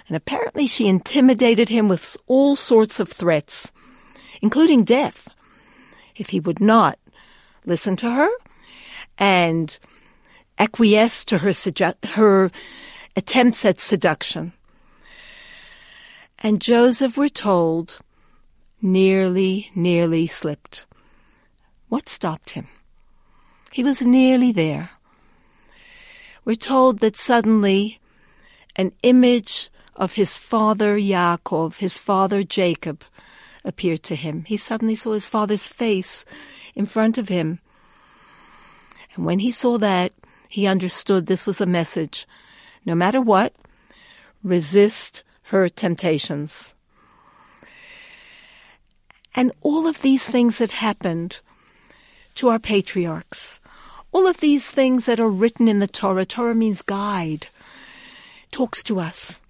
And 0.08 0.15
apparently 0.15 0.67
she 0.67 0.88
intimidated 0.88 1.70
him 1.70 1.89
with 1.89 2.15
all 2.28 2.56
sorts 2.56 3.00
of 3.00 3.12
threats, 3.12 3.72
including 4.41 4.84
death, 4.84 5.28
if 6.17 6.30
he 6.30 6.39
would 6.39 6.60
not 6.60 6.99
listen 7.65 7.95
to 7.97 8.12
her 8.12 8.30
and 9.17 9.77
acquiesce 10.58 11.23
to 11.25 11.39
her, 11.39 11.53
her 12.15 12.51
attempts 13.15 13.65
at 13.65 13.80
seduction. 13.80 14.53
And 16.39 16.62
Joseph, 16.62 17.17
we're 17.17 17.30
told, 17.30 17.99
nearly, 18.82 19.71
nearly 19.75 20.27
slipped. 20.27 20.86
What 21.89 22.10
stopped 22.10 22.51
him? 22.51 22.67
He 23.71 23.84
was 23.84 24.01
nearly 24.01 24.51
there. 24.51 24.91
We're 26.45 26.56
told 26.56 26.99
that 26.99 27.15
suddenly 27.15 27.99
an 28.75 28.91
image 29.03 29.69
of 29.95 30.13
his 30.13 30.38
father 30.38 30.97
Yaakov, 30.97 31.77
his 31.77 31.97
father 31.97 32.43
Jacob, 32.43 33.03
appeared 33.67 34.01
to 34.03 34.15
him. 34.15 34.45
He 34.45 34.58
suddenly 34.58 34.95
saw 34.95 35.13
his 35.13 35.27
father's 35.27 35.67
face 35.67 36.25
in 36.73 36.86
front 36.86 37.17
of 37.17 37.30
him. 37.30 37.60
And 39.15 39.25
when 39.25 39.39
he 39.39 39.51
saw 39.51 39.77
that, 39.77 40.13
he 40.47 40.65
understood 40.65 41.25
this 41.25 41.45
was 41.45 41.60
a 41.60 41.65
message. 41.65 42.27
No 42.86 42.95
matter 42.95 43.19
what, 43.19 43.53
resist 44.43 45.23
her 45.43 45.67
temptations. 45.69 46.73
And 49.36 49.51
all 49.62 49.86
of 49.86 50.01
these 50.01 50.23
things 50.23 50.58
that 50.58 50.71
happened 50.71 51.38
to 52.36 52.49
our 52.49 52.60
patriarchs, 52.60 53.60
all 54.12 54.25
of 54.25 54.38
these 54.38 54.69
things 54.69 55.06
that 55.06 55.19
are 55.19 55.30
written 55.30 55.67
in 55.67 55.80
the 55.80 55.88
Torah, 55.88 56.25
Torah 56.25 56.56
means 56.56 56.82
guide, 56.82 57.47
talks 58.51 58.82
to 58.84 58.99
us. 58.99 59.41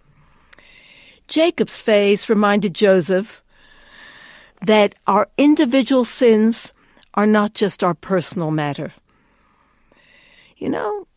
Jacob's 1.28 1.80
face 1.80 2.30
reminded 2.30 2.74
Joseph 2.74 3.44
that 4.62 4.96
our 5.06 5.30
individual 5.38 6.06
sins 6.06 6.74
are 7.14 7.28
not 7.28 7.54
just 7.54 7.84
our 7.84 7.94
personal 7.94 8.52
matter. 8.52 8.94
You 10.58 10.70
know, 10.70 11.08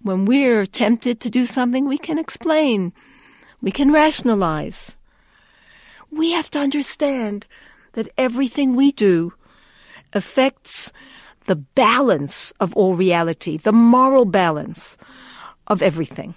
when 0.00 0.24
we're 0.24 0.66
tempted 0.66 1.20
to 1.20 1.30
do 1.30 1.46
something, 1.46 1.86
we 1.86 1.98
can 1.98 2.18
explain. 2.18 2.92
We 3.60 3.70
can 3.70 3.92
rationalize. 3.92 4.96
We 6.10 6.32
have 6.32 6.50
to 6.50 6.58
understand 6.58 7.46
that 7.92 8.08
everything 8.18 8.74
we 8.74 8.92
do 8.92 9.32
affects 10.12 10.92
the 11.46 11.56
balance 11.56 12.52
of 12.60 12.74
all 12.76 12.94
reality, 12.94 13.56
the 13.56 13.72
moral 13.72 14.24
balance 14.24 14.96
of 15.66 15.82
everything. 15.82 16.34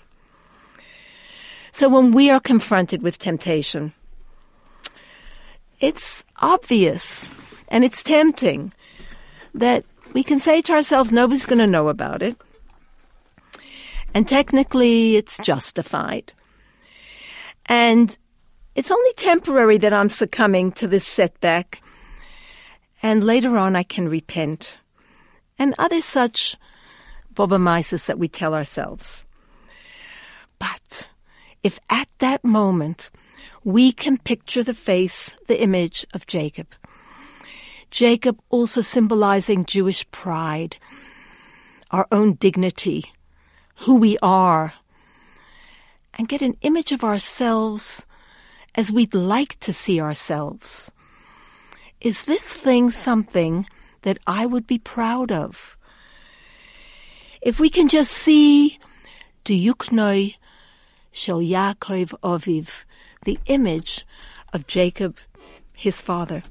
So 1.71 1.89
when 1.89 2.11
we 2.11 2.29
are 2.29 2.39
confronted 2.39 3.01
with 3.01 3.17
temptation, 3.17 3.93
it's 5.79 6.25
obvious 6.37 7.29
and 7.67 7.83
it's 7.83 8.03
tempting 8.03 8.73
that 9.53 9.85
we 10.13 10.23
can 10.23 10.39
say 10.39 10.61
to 10.61 10.73
ourselves, 10.73 11.11
nobody's 11.11 11.45
going 11.45 11.59
to 11.59 11.67
know 11.67 11.89
about 11.89 12.21
it. 12.21 12.37
And 14.13 14.27
technically, 14.27 15.17
it's 15.17 15.37
justified. 15.39 16.31
And 17.65 18.17
it's 18.75 18.91
only 18.91 19.13
temporary 19.13 19.77
that 19.77 19.93
I'm 19.93 20.09
succumbing 20.09 20.71
to 20.73 20.87
this 20.87 21.05
setback. 21.05 21.81
And 23.03 23.23
later 23.23 23.57
on, 23.57 23.75
I 23.75 23.83
can 23.83 24.07
repent. 24.07 24.77
And 25.59 25.75
other 25.77 26.01
such 26.01 26.55
bobamises 27.33 28.05
that 28.05 28.19
we 28.19 28.27
tell 28.29 28.53
ourselves. 28.53 29.25
But 30.59 31.09
if 31.61 31.79
at 31.89 32.07
that 32.19 32.43
moment 32.43 33.09
we 33.65 33.91
can 33.91 34.19
picture 34.19 34.63
the 34.63 34.75
face, 34.75 35.35
the 35.47 35.59
image 35.59 36.05
of 36.13 36.27
Jacob. 36.27 36.67
Jacob 37.89 38.39
also 38.49 38.81
symbolizing 38.81 39.65
Jewish 39.65 40.09
pride, 40.11 40.77
our 41.89 42.07
own 42.11 42.33
dignity, 42.33 43.05
who 43.77 43.95
we 43.95 44.19
are, 44.21 44.73
and 46.13 46.27
get 46.27 46.43
an 46.43 46.55
image 46.61 46.91
of 46.91 47.03
ourselves 47.03 48.05
as 48.75 48.91
we'd 48.91 49.15
like 49.15 49.59
to 49.61 49.73
see 49.73 49.99
ourselves. 49.99 50.91
Is 51.99 52.21
this 52.23 52.43
thing 52.53 52.91
something 52.91 53.65
that 54.03 54.19
I 54.27 54.45
would 54.45 54.67
be 54.67 54.77
proud 54.77 55.31
of? 55.31 55.75
If 57.41 57.59
we 57.59 57.71
can 57.71 57.89
just 57.89 58.11
see 58.11 58.77
Duyuknoi 59.43 60.35
Shel 61.15 61.39
Yaakov 61.39 62.09
Aviv, 62.23 62.83
the 63.23 63.39
image 63.45 64.05
of 64.51 64.67
Jacob, 64.67 65.15
his 65.71 66.01
father. 66.01 66.43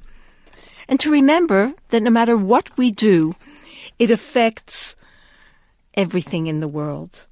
And 0.87 0.99
to 1.01 1.11
remember 1.11 1.75
that 1.89 2.01
no 2.01 2.09
matter 2.09 2.35
what 2.35 2.75
we 2.75 2.89
do, 2.89 3.35
it 3.99 4.09
affects 4.09 4.95
everything 5.93 6.47
in 6.47 6.61
the 6.61 6.67
world. 6.67 7.27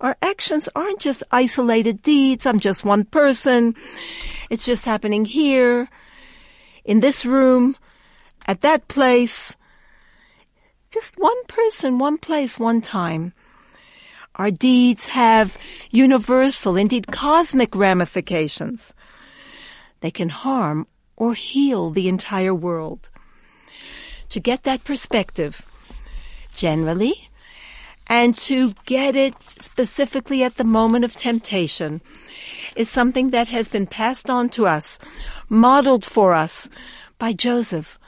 Our 0.00 0.16
actions 0.20 0.68
aren't 0.74 0.98
just 0.98 1.22
isolated 1.30 2.02
deeds. 2.02 2.46
I'm 2.46 2.58
just 2.58 2.84
one 2.84 3.04
person. 3.04 3.76
It's 4.50 4.64
just 4.64 4.84
happening 4.84 5.24
here, 5.24 5.88
in 6.84 6.98
this 6.98 7.24
room, 7.24 7.76
at 8.44 8.62
that 8.62 8.88
place. 8.88 9.54
Just 10.90 11.14
one 11.16 11.44
person, 11.46 12.00
one 12.00 12.18
place, 12.18 12.58
one 12.58 12.80
time. 12.80 13.34
Our 14.36 14.50
deeds 14.50 15.06
have 15.06 15.58
universal, 15.90 16.76
indeed 16.76 17.08
cosmic 17.08 17.74
ramifications. 17.74 18.94
They 20.00 20.10
can 20.10 20.30
harm 20.30 20.86
or 21.16 21.34
heal 21.34 21.90
the 21.90 22.08
entire 22.08 22.54
world. 22.54 23.10
To 24.30 24.40
get 24.40 24.62
that 24.62 24.84
perspective, 24.84 25.62
generally, 26.54 27.28
and 28.06 28.36
to 28.38 28.74
get 28.86 29.14
it 29.14 29.34
specifically 29.60 30.42
at 30.42 30.56
the 30.56 30.64
moment 30.64 31.04
of 31.04 31.14
temptation 31.14 32.00
is 32.74 32.88
something 32.88 33.30
that 33.30 33.48
has 33.48 33.68
been 33.68 33.86
passed 33.86 34.28
on 34.28 34.48
to 34.50 34.66
us, 34.66 34.98
modeled 35.48 36.04
for 36.04 36.32
us 36.32 36.68
by 37.18 37.32
Joseph. 37.32 37.98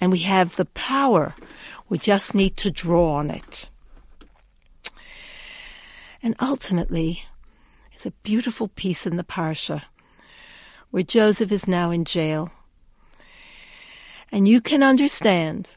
And 0.00 0.12
we 0.12 0.20
have 0.20 0.56
the 0.56 0.66
power. 0.66 1.34
We 1.88 1.98
just 1.98 2.34
need 2.34 2.56
to 2.58 2.70
draw 2.70 3.14
on 3.14 3.30
it. 3.30 3.68
And 6.24 6.34
ultimately, 6.40 7.22
it's 7.92 8.06
a 8.06 8.10
beautiful 8.22 8.68
piece 8.68 9.06
in 9.06 9.16
the 9.16 9.24
Parsha 9.24 9.82
where 10.90 11.02
Joseph 11.02 11.52
is 11.52 11.68
now 11.68 11.90
in 11.90 12.06
jail. 12.06 12.50
And 14.32 14.48
you 14.48 14.62
can 14.62 14.82
understand, 14.82 15.68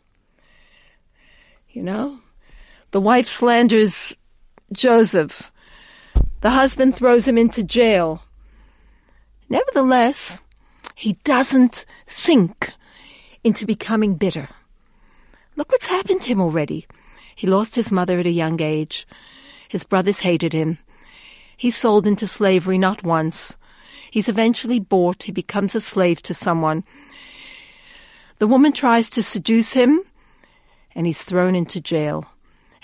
you 1.70 1.84
know, 1.84 2.20
the 2.92 3.02
wife 3.02 3.28
slanders 3.28 4.16
Joseph. 4.72 5.52
The 6.40 6.52
husband 6.52 6.96
throws 6.96 7.28
him 7.28 7.38
into 7.38 7.62
jail. 7.62 8.24
Nevertheless, 9.50 10.40
he 10.96 11.14
doesn't 11.26 11.86
sink 12.08 12.72
into 13.44 13.66
becoming 13.66 14.16
bitter. 14.16 14.48
Look 15.58 15.74
what's 15.74 15.90
happened 15.90 16.22
to 16.22 16.30
him 16.30 16.40
already. 16.40 16.88
He 17.36 17.48
lost 17.48 17.76
his 17.76 17.92
mother 17.92 18.18
at 18.20 18.26
a 18.26 18.32
young 18.32 18.62
age. 18.62 19.06
His 19.70 19.84
brothers 19.84 20.20
hated 20.20 20.54
him. 20.54 20.78
He's 21.56 21.76
sold 21.76 22.06
into 22.06 22.28
slavery 22.28 22.78
not 22.78 23.04
once. 23.04 23.58
He's 24.12 24.30
eventually 24.30 24.80
bought. 24.80 25.24
He 25.24 25.32
becomes 25.32 25.76
a 25.76 25.82
slave 25.82 26.22
to 26.24 26.34
someone. 26.34 26.84
The 28.40 28.48
woman 28.48 28.72
tries 28.72 29.10
to 29.12 29.24
seduce 29.24 29.74
him, 29.74 30.02
and 30.94 31.08
he's 31.08 31.24
thrown 31.24 31.56
into 31.56 31.82
jail. 31.82 32.26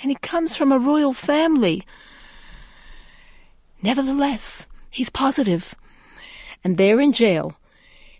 And 0.02 0.10
he 0.10 0.17
comes 0.22 0.56
from 0.56 0.72
a 0.72 0.80
royal 0.80 1.13
family. 1.13 1.86
Nevertheless, 3.82 4.67
he's 4.89 5.10
positive. 5.10 5.76
And 6.63 6.78
there 6.78 7.00
in 7.00 7.13
jail, 7.13 7.58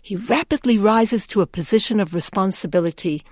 he 0.00 0.16
rapidly 0.16 0.78
rises 0.78 1.26
to 1.28 1.40
a 1.40 1.46
position 1.46 1.98
of 1.98 2.14
responsibility. 2.14 3.24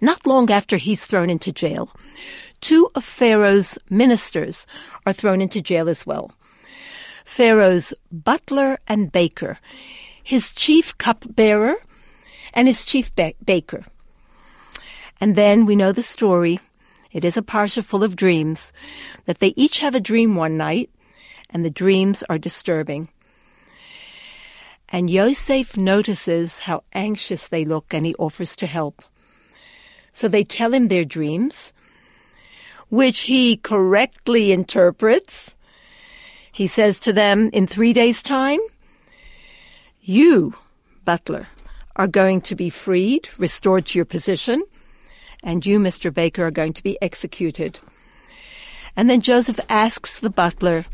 Not 0.00 0.26
long 0.26 0.50
after 0.50 0.76
he's 0.76 1.06
thrown 1.06 1.28
into 1.28 1.52
jail, 1.52 1.90
two 2.60 2.90
of 2.94 3.04
Pharaoh's 3.04 3.78
ministers 3.88 4.66
are 5.06 5.12
thrown 5.12 5.40
into 5.40 5.60
jail 5.60 5.88
as 5.88 6.06
well. 6.06 6.32
Pharaoh's 7.24 7.94
butler 8.10 8.78
and 8.88 9.12
baker, 9.12 9.58
his 10.22 10.52
chief 10.52 10.96
cupbearer, 10.98 11.76
and 12.52 12.66
his 12.66 12.84
chief 12.84 13.14
ba- 13.14 13.34
baker. 13.44 13.84
And 15.20 15.36
then 15.36 15.66
we 15.66 15.76
know 15.76 15.92
the 15.92 16.02
story. 16.02 16.60
It 17.12 17.24
is 17.24 17.36
a 17.36 17.42
parsha 17.42 17.84
full 17.84 18.02
of 18.02 18.16
dreams, 18.16 18.72
that 19.26 19.38
they 19.38 19.52
each 19.56 19.78
have 19.78 19.94
a 19.94 20.00
dream 20.00 20.34
one 20.34 20.56
night, 20.56 20.90
and 21.50 21.64
the 21.64 21.70
dreams 21.70 22.22
are 22.28 22.38
disturbing. 22.38 23.08
And 24.88 25.08
Yosef 25.08 25.76
notices 25.76 26.60
how 26.60 26.82
anxious 26.92 27.46
they 27.46 27.64
look 27.64 27.94
and 27.94 28.04
he 28.04 28.14
offers 28.16 28.56
to 28.56 28.66
help. 28.66 29.02
So 30.12 30.26
they 30.26 30.42
tell 30.42 30.74
him 30.74 30.88
their 30.88 31.04
dreams, 31.04 31.72
which 32.90 33.20
he 33.20 33.56
correctly 33.56 34.52
interprets. 34.52 35.56
He 36.52 36.66
says 36.66 37.00
to 37.00 37.12
them, 37.12 37.48
in 37.52 37.66
three 37.66 37.92
days' 37.92 38.22
time, 38.22 38.60
you, 40.00 40.54
butler, 41.04 41.48
are 41.96 42.08
going 42.08 42.40
to 42.42 42.54
be 42.54 42.68
freed, 42.68 43.28
restored 43.38 43.86
to 43.86 43.98
your 43.98 44.04
position, 44.04 44.62
and 45.42 45.64
you, 45.64 45.78
Mr. 45.78 46.12
Baker, 46.12 46.46
are 46.46 46.50
going 46.50 46.72
to 46.74 46.82
be 46.82 46.98
executed. 47.00 47.80
And 48.96 49.08
then 49.08 49.20
Joseph 49.20 49.60
asks 49.68 50.18
the 50.18 50.30
butler 50.30 50.84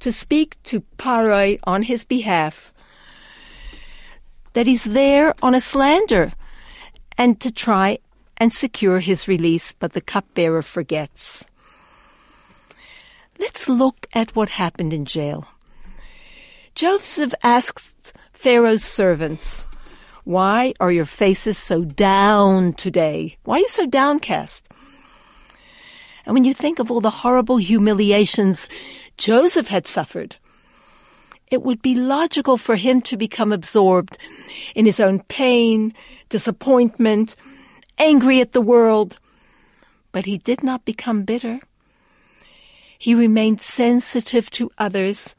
to 0.00 0.10
speak 0.10 0.60
to 0.64 0.82
Paroi 0.98 1.58
on 1.64 1.84
his 1.84 2.04
behalf, 2.04 2.72
that 4.54 4.66
he's 4.66 4.84
there 4.84 5.34
on 5.42 5.54
a 5.54 5.60
slander, 5.60 6.32
and 7.16 7.40
to 7.40 7.50
try 7.50 7.98
and 8.36 8.52
secure 8.52 9.00
his 9.00 9.28
release, 9.28 9.72
but 9.72 9.92
the 9.92 10.00
cupbearer 10.00 10.62
forgets. 10.62 11.44
Let's 13.38 13.68
look 13.68 14.06
at 14.12 14.34
what 14.34 14.48
happened 14.48 14.92
in 14.92 15.04
jail. 15.04 15.48
Joseph 16.74 17.34
asked 17.42 18.12
Pharaoh's 18.32 18.84
servants, 18.84 19.66
why 20.24 20.72
are 20.80 20.90
your 20.90 21.04
faces 21.04 21.58
so 21.58 21.84
down 21.84 22.72
today? 22.72 23.36
Why 23.44 23.56
are 23.56 23.60
you 23.60 23.68
so 23.68 23.86
downcast? 23.86 24.68
And 26.24 26.34
when 26.34 26.44
you 26.44 26.54
think 26.54 26.78
of 26.78 26.90
all 26.90 27.02
the 27.02 27.10
horrible 27.10 27.58
humiliations 27.58 28.66
Joseph 29.18 29.68
had 29.68 29.86
suffered, 29.86 30.36
it 31.50 31.62
would 31.62 31.82
be 31.82 31.94
logical 31.94 32.56
for 32.56 32.74
him 32.74 33.02
to 33.02 33.16
become 33.16 33.52
absorbed 33.52 34.18
in 34.74 34.86
his 34.86 34.98
own 34.98 35.20
pain, 35.24 35.92
disappointment, 36.30 37.36
angry 37.98 38.40
at 38.40 38.52
the 38.52 38.60
world. 38.60 39.18
But 40.12 40.26
he 40.26 40.38
did 40.38 40.62
not 40.62 40.84
become 40.84 41.24
bitter. 41.24 41.60
He 42.98 43.14
remained 43.14 43.60
sensitive 43.60 44.50
to 44.50 44.70
others 44.78 45.34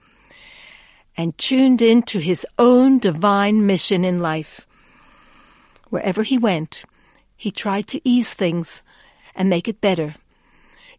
and 1.18 1.38
tuned 1.38 1.82
in 1.82 2.04
to 2.04 2.20
his 2.20 2.46
own 2.60 3.00
divine 3.00 3.66
mission 3.66 4.04
in 4.04 4.20
life. 4.20 4.68
Wherever 5.90 6.24
he 6.24 6.38
went, 6.38 6.84
he 7.38 7.52
tried 7.52 7.88
to 7.88 8.02
ease 8.04 8.34
things 8.34 8.84
and 9.34 9.50
make 9.50 9.68
it 9.68 9.82
better. 9.82 10.16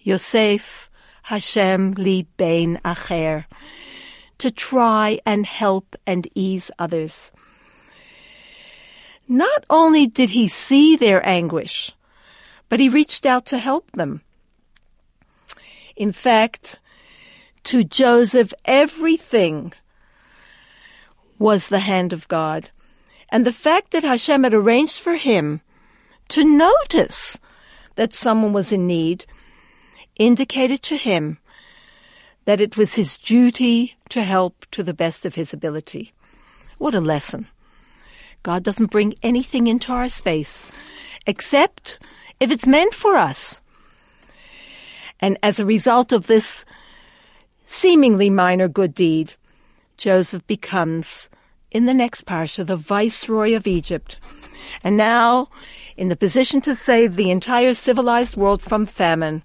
Yosef 0.00 0.88
Hashem 1.26 1.92
li 1.98 2.28
bein 2.36 2.78
acher, 2.84 3.46
to 4.38 4.48
try 4.48 5.18
and 5.26 5.44
help 5.44 5.96
and 6.06 6.28
ease 6.36 6.70
others. 6.78 7.32
Not 9.28 9.64
only 9.68 10.06
did 10.06 10.30
he 10.30 10.48
see 10.48 10.96
their 10.96 11.26
anguish, 11.26 11.92
but 12.68 12.80
he 12.80 12.88
reached 12.88 13.26
out 13.26 13.46
to 13.46 13.58
help 13.58 13.90
them. 13.92 14.22
In 15.96 16.12
fact, 16.12 16.78
to 17.64 17.82
Joseph, 17.82 18.52
everything 18.64 19.72
was 21.38 21.68
the 21.68 21.80
hand 21.80 22.12
of 22.12 22.28
God. 22.28 22.70
And 23.28 23.44
the 23.44 23.52
fact 23.52 23.90
that 23.90 24.04
Hashem 24.04 24.44
had 24.44 24.54
arranged 24.54 24.98
for 24.98 25.16
him 25.16 25.60
to 26.28 26.44
notice 26.44 27.38
that 27.96 28.14
someone 28.14 28.52
was 28.52 28.70
in 28.70 28.86
need 28.86 29.26
indicated 30.16 30.82
to 30.82 30.96
him 30.96 31.38
that 32.44 32.60
it 32.60 32.76
was 32.76 32.94
his 32.94 33.16
duty 33.16 33.96
to 34.08 34.22
help 34.22 34.66
to 34.70 34.82
the 34.82 34.94
best 34.94 35.26
of 35.26 35.34
his 35.34 35.52
ability. 35.52 36.12
What 36.78 36.94
a 36.94 37.00
lesson. 37.00 37.48
God 38.42 38.62
doesn't 38.62 38.90
bring 38.90 39.14
anything 39.22 39.66
into 39.66 39.92
our 39.92 40.08
space 40.08 40.64
except 41.26 41.98
if 42.40 42.50
it's 42.50 42.66
meant 42.66 42.94
for 42.94 43.16
us. 43.16 43.60
And 45.20 45.38
as 45.42 45.58
a 45.58 45.66
result 45.66 46.12
of 46.12 46.26
this 46.26 46.64
seemingly 47.66 48.30
minor 48.30 48.68
good 48.68 48.94
deed, 48.94 49.34
Joseph 49.96 50.46
becomes, 50.46 51.28
in 51.70 51.86
the 51.86 51.94
next 51.94 52.26
parsha, 52.26 52.66
the 52.66 52.76
viceroy 52.76 53.54
of 53.54 53.66
Egypt. 53.66 54.18
And 54.84 54.96
now 54.96 55.48
in 55.96 56.08
the 56.08 56.16
position 56.16 56.60
to 56.62 56.74
save 56.74 57.16
the 57.16 57.30
entire 57.30 57.74
civilized 57.74 58.36
world 58.36 58.62
from 58.62 58.86
famine. 58.86 59.42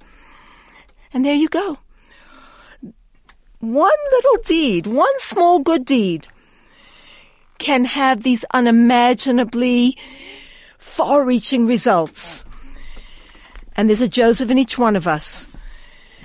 And 1.13 1.25
there 1.25 1.35
you 1.35 1.49
go. 1.49 1.77
One 3.59 3.91
little 4.11 4.37
deed, 4.43 4.87
one 4.87 5.19
small 5.19 5.59
good 5.59 5.85
deed 5.85 6.27
can 7.61 7.85
have 7.85 8.23
these 8.23 8.43
unimaginably 8.55 9.95
far 10.79 11.23
reaching 11.23 11.67
results. 11.67 12.43
And 13.75 13.87
there's 13.87 14.01
a 14.01 14.07
Joseph 14.07 14.49
in 14.49 14.57
each 14.57 14.79
one 14.79 14.95
of 14.95 15.07
us. 15.07 15.47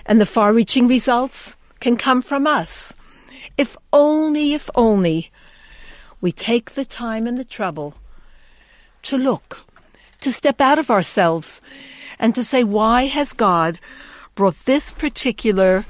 And 0.07 0.19
the 0.19 0.27
far 0.27 0.55
reaching 0.55 0.89
results 0.89 1.55
can 1.79 1.99
come 1.99 2.23
from 2.23 2.47
us. 2.47 2.95
If 3.59 3.77
only, 3.93 4.55
if 4.55 4.71
only 4.75 5.31
we 6.23 6.33
take 6.33 6.71
the 6.71 6.87
time 6.87 7.27
and 7.27 7.37
the 7.37 7.45
trouble 7.45 7.95
to 9.03 9.19
look, 9.19 9.67
to 10.23 10.33
step 10.33 10.61
out 10.61 10.79
of 10.79 10.91
ourselves 10.91 11.61
and 12.19 12.35
to 12.35 12.43
say, 12.43 12.65
why 12.65 13.05
has 13.05 13.35
God 13.35 13.79
brought 14.35 14.65
this 14.65 14.91
particular 14.91 15.85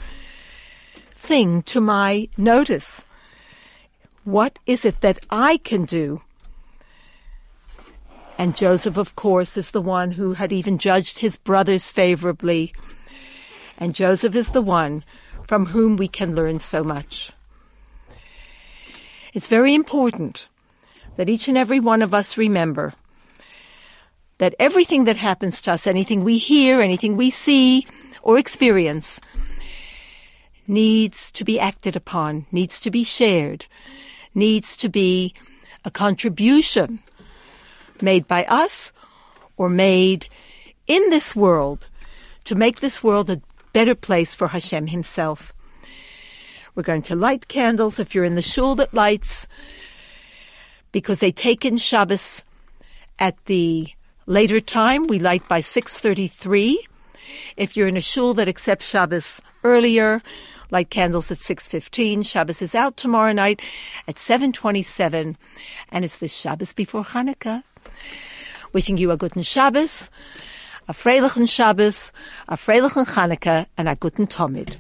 thing 1.15 1.63
to 1.63 1.81
my 1.81 2.29
notice? 2.37 3.06
What 4.27 4.59
is 4.67 4.85
it 4.85 5.03
that 5.03 5.21
I 5.31 5.59
can 5.59 5.85
do? 5.85 6.21
And 8.37 8.57
Joseph, 8.57 8.97
of 8.97 9.15
course, 9.15 9.57
is 9.57 9.71
the 9.71 9.81
one 9.81 10.11
who 10.11 10.33
had 10.33 10.51
even 10.51 10.79
judged 10.79 11.21
his 11.21 11.37
brothers 11.37 11.93
favorably. 11.93 12.73
And 13.79 13.95
Joseph 13.95 14.35
is 14.35 14.49
the 14.49 14.63
one 14.63 15.05
from 15.47 15.67
whom 15.67 15.97
we 15.97 16.09
can 16.09 16.35
learn 16.35 16.59
so 16.59 16.83
much. 16.83 17.31
It's 19.33 19.47
very 19.47 19.77
important 19.77 20.49
that 21.17 21.29
each 21.29 21.47
and 21.47 21.57
every 21.57 21.79
one 21.79 22.03
of 22.03 22.13
us 22.13 22.37
remember 22.37 22.95
that 24.39 24.57
everything 24.59 25.05
that 25.05 25.17
happens 25.17 25.63
to 25.63 25.71
us, 25.71 25.87
anything 25.87 26.25
we 26.25 26.37
hear, 26.37 26.81
anything 26.81 27.17
we 27.17 27.31
see, 27.31 27.87
or 28.23 28.39
experience 28.39 29.21
needs 30.67 31.31
to 31.31 31.45
be 31.45 31.61
acted 31.61 31.95
upon, 31.95 32.45
needs 32.51 32.81
to 32.81 32.91
be 32.91 33.05
shared, 33.05 33.67
needs 34.37 34.77
to 34.77 34.89
be 34.89 35.35
a 35.85 35.91
contribution 35.91 37.01
made 38.03 38.29
by 38.29 38.45
us 38.45 38.93
or 39.57 39.69
made 39.69 40.29
in 40.87 41.11
this 41.11 41.35
world 41.35 41.89
to 42.45 42.55
make 42.55 42.81
this 42.81 43.03
world 43.03 43.31
a 43.31 43.41
better 43.73 43.95
place 43.95 44.35
for 44.35 44.49
Hashem 44.49 44.89
himself. 44.89 45.53
We're 46.75 46.83
going 46.83 47.03
to 47.03 47.17
light 47.17 47.49
candles 47.49 47.99
if 47.99 48.15
you're 48.15 48.25
in 48.25 48.35
the 48.35 48.43
shul 48.43 48.75
that 48.77 48.93
lights 48.93 49.49
because 50.93 51.21
they 51.21 51.33
take 51.33 51.65
in 51.65 51.79
Shabbos 51.79 52.45
at 53.19 53.43
the 53.47 53.89
later 54.27 54.61
time. 54.61 55.07
We 55.07 55.19
light 55.19 55.49
by 55.49 55.61
6.33. 55.61 56.77
If 57.57 57.77
you're 57.77 57.89
in 57.89 57.97
a 57.97 58.03
shul 58.03 58.35
that 58.35 58.49
accepts 58.49 58.87
Shabbos 58.87 59.41
earlier, 59.65 60.23
light 60.71 60.91
candles 60.91 61.31
at 61.31 61.39
6.15. 61.39 62.25
Shabbos 62.25 62.63
is 62.63 62.75
out 62.75 62.97
tomorrow 62.97 63.33
night 63.33 63.61
at 64.09 64.17
7.27 64.17 65.37
and 65.91 66.05
it's 66.05 66.19
the 66.19 66.29
Shabbos 66.29 66.73
before 66.73 67.05
Hanukkah. 67.05 67.63
Wishing 68.73 68.97
you 68.97 69.11
a 69.11 69.17
guten 69.17 69.43
Shabbos, 69.43 70.11
a 70.89 70.93
freilichen 70.93 71.49
Shabbos, 71.49 72.13
a 72.49 72.57
freilichen 72.57 73.07
Hanukkah, 73.07 73.67
and 73.77 73.89
a 73.89 73.97
guten 73.97 74.27
Tomid. 74.27 74.77